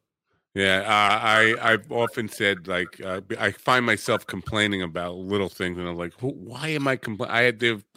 [0.56, 5.76] Yeah, uh, I I've often said like uh, I find myself complaining about little things,
[5.78, 7.34] and I'm like, why am I complaining?
[7.34, 7.42] I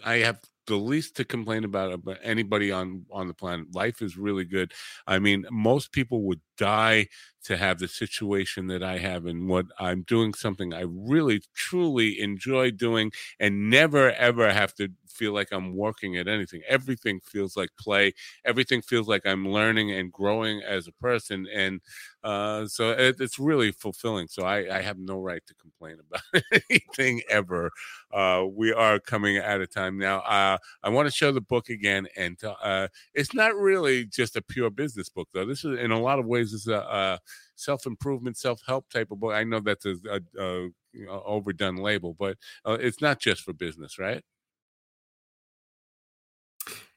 [0.04, 3.74] I have the least to complain about about anybody on on the planet.
[3.74, 4.74] Life is really good.
[5.08, 7.08] I mean, most people would die
[7.46, 12.20] to have the situation that I have and what I'm doing something I really truly
[12.20, 16.62] enjoy doing and never ever have to feel like I'm working at anything.
[16.68, 18.14] Everything feels like play.
[18.46, 21.46] Everything feels like I'm learning and growing as a person.
[21.54, 21.82] And
[22.24, 24.28] uh, so it, it's really fulfilling.
[24.28, 25.98] So I, I, have no right to complain
[26.34, 27.72] about anything ever.
[28.14, 30.20] Uh, we are coming out of time now.
[30.20, 32.08] Uh, I want to show the book again.
[32.18, 35.46] And uh, it's not really just a pure business book, though.
[35.46, 37.20] This is, in a lot of ways, is a, a
[37.60, 39.34] self improvement, self help type of book.
[39.34, 40.70] I know that's a, a, a
[41.08, 44.24] overdone label, but uh, it's not just for business, right?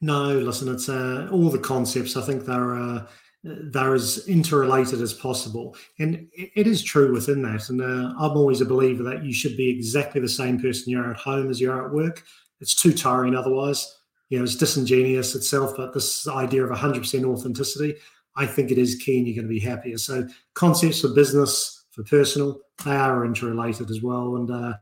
[0.01, 2.17] No, listen, it's uh, all the concepts.
[2.17, 3.07] I think they're uh,
[3.45, 7.69] they're as interrelated as possible, and it is true within that.
[7.69, 11.01] And uh, I'm always a believer that you should be exactly the same person you
[11.01, 12.25] are at home as you are at work.
[12.61, 13.99] It's too tiring otherwise.
[14.29, 15.75] You know, it's disingenuous itself.
[15.77, 17.97] But this idea of 100% authenticity,
[18.37, 19.99] I think it is key, and you're going to be happier.
[19.99, 24.37] So concepts for business, for personal, they are interrelated as well.
[24.37, 24.75] And uh,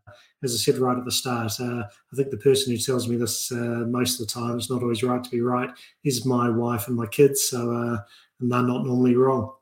[0.42, 3.16] as I said right at the start, uh, I think the person who tells me
[3.16, 5.70] this uh, most of the time, it's not always right to be right,
[6.04, 7.42] is my wife and my kids.
[7.42, 7.98] So, uh,
[8.40, 9.52] and they're not normally wrong.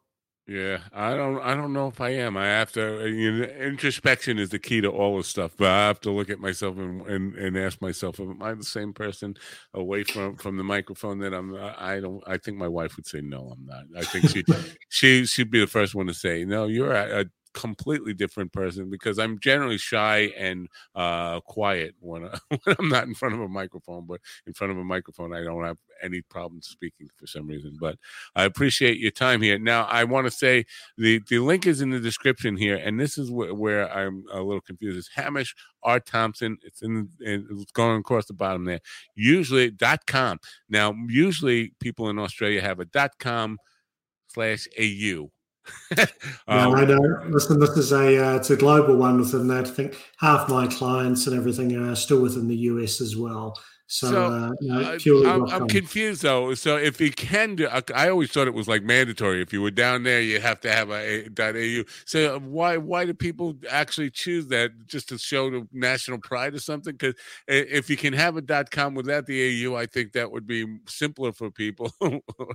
[0.49, 1.42] Yeah, I don't.
[1.42, 2.38] I don't know if I am.
[2.38, 3.03] I have to.
[3.03, 5.53] Uh, you know, introspection is the key to all this stuff.
[5.59, 8.64] But I have to look at myself and, and, and ask myself, am I the
[8.64, 9.36] same person
[9.74, 11.55] away from from the microphone that I'm?
[11.55, 12.22] I don't.
[12.26, 13.53] I think my wife would say no.
[13.53, 13.84] I'm not.
[13.94, 14.42] I think she
[14.88, 16.64] she she'd be the first one to say no.
[16.64, 17.24] You're a, a
[17.55, 23.05] completely different person because I'm generally shy and uh, quiet when, I, when I'm not
[23.05, 24.07] in front of a microphone.
[24.07, 27.76] But in front of a microphone, I don't have any problem speaking for some reason.
[27.80, 27.96] But
[28.34, 29.59] I appreciate your time here.
[29.59, 33.18] Now, I want to say the the link is in the description here, and this
[33.18, 34.99] is wh- where I'm a little confused.
[34.99, 36.01] It's Hamish R.
[36.01, 36.59] Thompson.
[36.62, 38.80] It's in it's going across the bottom there.
[39.14, 40.38] Usually dot com.
[40.68, 43.59] Now, usually people in Australia have a dot com
[44.28, 45.30] slash au
[45.97, 46.07] yeah,
[46.49, 47.01] um, I know.
[47.29, 49.66] Listen, this is a uh, it's a global one within that.
[49.66, 53.57] I think half my clients and everything are still within the US as well.
[53.91, 56.53] So, so uh, you know, I'm, I'm, confused though.
[56.53, 59.41] So if you can do, I always thought it was like mandatory.
[59.41, 61.85] If you were down there, you have to have a, a .au.
[62.05, 66.53] So uh, why why do people actually choose that just to show the national pride
[66.53, 66.93] or something?
[66.93, 67.14] Because
[67.47, 71.33] if you can have a .com without the AU, I think that would be simpler
[71.33, 71.91] for people.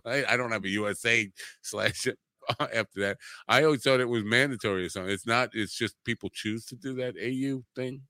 [0.05, 1.27] I, I don't have a USA
[1.63, 2.07] slash
[2.59, 3.17] after that.
[3.47, 5.11] I always thought it was mandatory or something.
[5.13, 5.49] It's not.
[5.53, 8.01] It's just people choose to do that AU thing.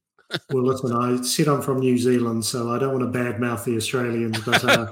[0.50, 3.76] Well, listen, I said I'm from New Zealand, so I don't want to badmouth the
[3.78, 4.88] Australians, but uh,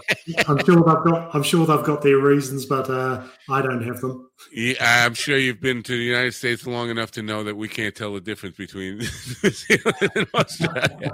[0.47, 4.01] I'm sure they've got I'm sure they've got their reasons, but uh, I don't have
[4.01, 4.29] them.
[4.51, 7.67] Yeah, I'm sure you've been to the United States long enough to know that we
[7.67, 8.97] can't tell the difference between
[9.43, 11.11] New Zealand and Australia.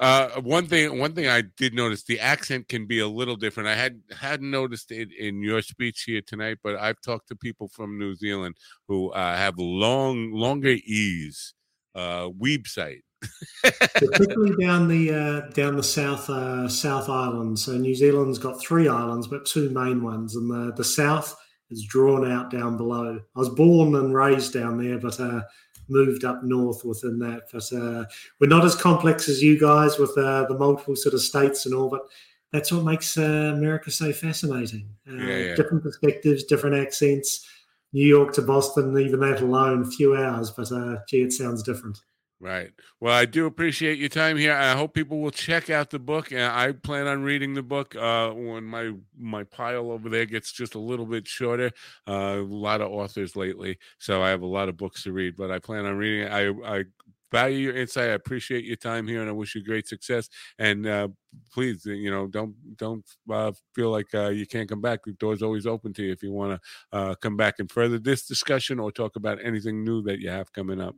[0.00, 3.68] Uh, one thing, one thing I did notice, the accent can be a little different.
[3.68, 7.68] I had hadn't noticed it in your speech here tonight, but I've talked to people
[7.68, 8.56] from New Zealand
[8.88, 11.54] who uh, have long, longer e's.
[11.94, 13.00] Uh, website
[13.62, 17.58] particularly down the uh, down the south uh, South Island.
[17.58, 21.36] So New Zealand's got three islands, but two main ones, and the the south
[21.70, 23.20] is drawn out down below.
[23.34, 25.42] I was born and raised down there, but uh,
[25.88, 27.42] moved up north within that.
[27.52, 28.04] But uh,
[28.40, 31.74] we're not as complex as you guys with uh, the multiple sort of states and
[31.74, 31.88] all.
[31.88, 32.02] But
[32.52, 34.88] that's what makes uh, America so fascinating.
[35.06, 35.54] Yeah, yeah.
[35.56, 37.48] Different perspectives, different accents.
[37.92, 40.50] New York to Boston, even that alone, a few hours.
[40.50, 40.68] But
[41.08, 41.98] gee, it sounds different.
[42.38, 42.70] Right.
[43.00, 44.52] Well, I do appreciate your time here.
[44.52, 46.32] I hope people will check out the book.
[46.32, 50.52] And I plan on reading the book uh, when my my pile over there gets
[50.52, 51.70] just a little bit shorter.
[52.06, 55.34] Uh, a lot of authors lately, so I have a lot of books to read.
[55.36, 56.30] But I plan on reading it.
[56.32, 56.84] I I
[57.32, 58.10] value your insight.
[58.10, 60.28] I appreciate your time here, and I wish you great success.
[60.58, 61.08] And uh,
[61.54, 65.00] please, you know, don't don't uh, feel like uh, you can't come back.
[65.06, 67.98] The door's always open to you if you want to uh, come back and further
[67.98, 70.96] this discussion or talk about anything new that you have coming up.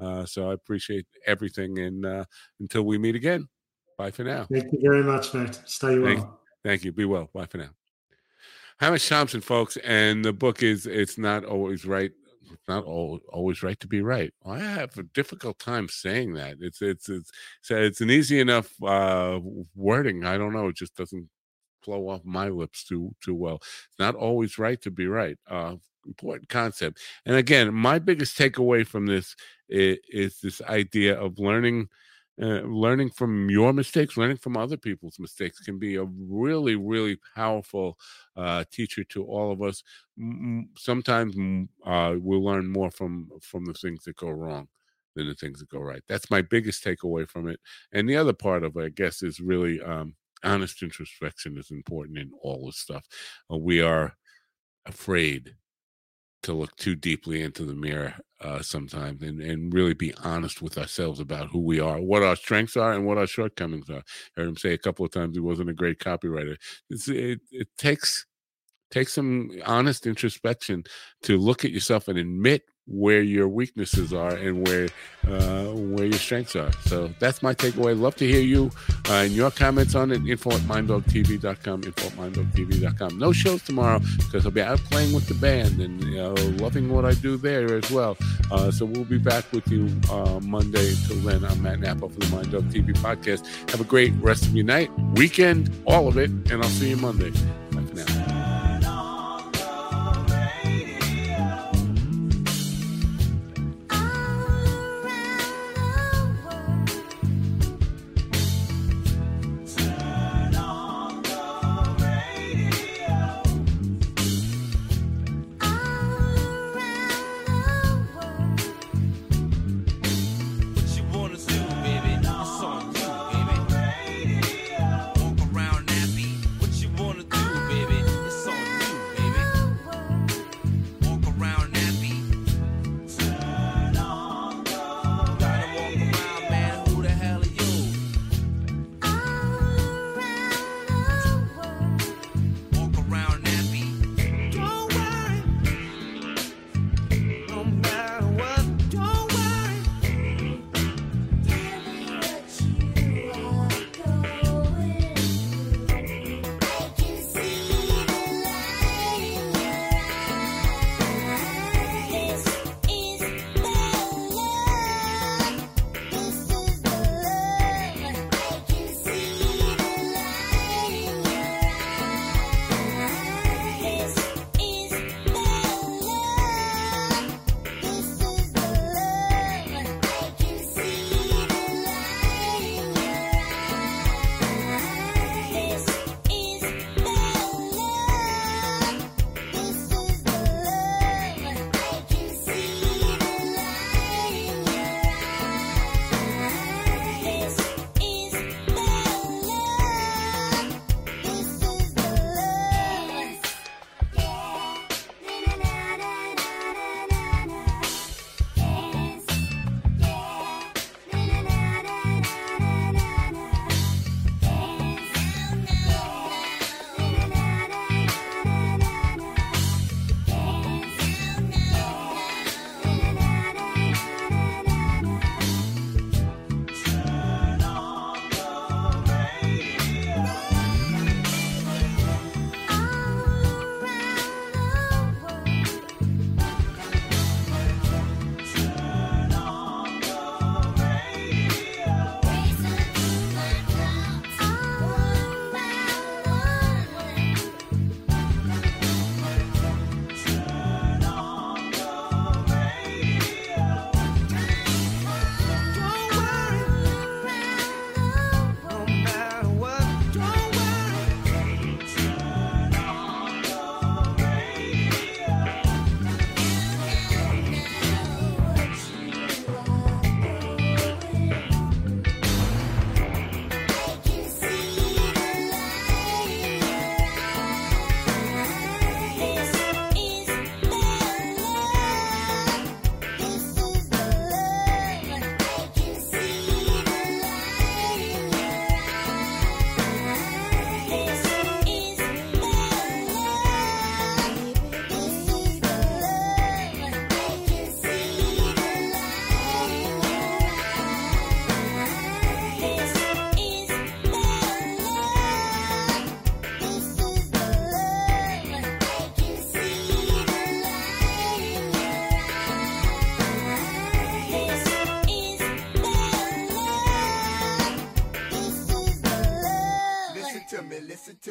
[0.00, 1.78] Uh, so I appreciate everything.
[1.78, 2.24] And uh,
[2.58, 3.48] until we meet again,
[3.98, 4.46] bye for now.
[4.50, 5.60] Thank you very much, Matt.
[5.66, 6.14] Stay well.
[6.14, 6.26] Thank,
[6.64, 6.92] thank you.
[6.92, 7.28] Be well.
[7.32, 7.70] Bye for now.
[8.78, 12.12] Hamish Thompson, folks, and the book is "It's Not Always Right."
[12.52, 14.32] It's not always right to be right.
[14.42, 16.56] Well, I have a difficult time saying that.
[16.60, 17.30] It's it's it's
[17.60, 19.38] it's, it's an easy enough uh,
[19.74, 20.24] wording.
[20.24, 20.68] I don't know.
[20.68, 21.28] It just doesn't
[21.82, 23.56] flow off my lips too too well.
[23.56, 25.38] It's not always right to be right.
[25.48, 25.76] Uh,
[26.06, 27.00] important concept.
[27.26, 29.36] And again, my biggest takeaway from this
[29.68, 31.88] is, is this idea of learning.
[32.40, 37.18] Uh, learning from your mistakes, learning from other people's mistakes can be a really, really
[37.36, 37.98] powerful
[38.34, 39.82] uh, teacher to all of us.
[40.18, 41.36] M- sometimes
[41.84, 44.68] uh, we'll learn more from from the things that go wrong
[45.14, 46.02] than the things that go right.
[46.08, 47.60] That's my biggest takeaway from it.
[47.92, 52.16] And the other part of it, I guess, is really um, honest introspection is important
[52.16, 53.04] in all this stuff.
[53.52, 54.16] Uh, we are
[54.86, 55.56] afraid
[56.42, 60.78] to look too deeply into the mirror uh, sometimes and, and really be honest with
[60.78, 64.02] ourselves about who we are, what our strengths are, and what our shortcomings are.
[64.36, 66.56] I heard him say a couple of times he wasn't a great copywriter.
[66.88, 68.26] It's, it, it takes
[68.90, 70.82] takes some honest introspection
[71.22, 74.88] to look at yourself and admit where your weaknesses are and where
[75.26, 76.72] uh, where your strengths are.
[76.86, 77.98] So that's my takeaway.
[77.98, 78.70] Love to hear you
[79.08, 80.26] uh, and your comments on it.
[80.26, 81.84] Info at minddogtv.com.
[81.84, 83.18] Info at minddogtv.com.
[83.18, 86.90] No shows tomorrow because I'll be out playing with the band and you know, loving
[86.90, 88.16] what I do there as well.
[88.50, 90.90] Uh, so we'll be back with you uh, Monday.
[90.90, 93.46] Until then, I'm Matt Napa for the Mind Dog TV podcast.
[93.70, 96.96] Have a great rest of your night, weekend, all of it, and I'll see you
[96.96, 97.30] Monday.
[97.70, 98.29] Bye for now.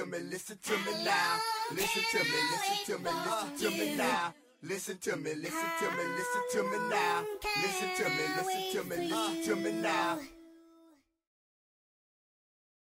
[0.05, 1.39] Me, listen to me now.
[1.71, 4.33] Listen to me, listen to me, listen to me now.
[4.61, 7.23] Listen to me, listen to me, listen to me now.
[7.61, 10.19] Listen to me, listen to me, listen to me now.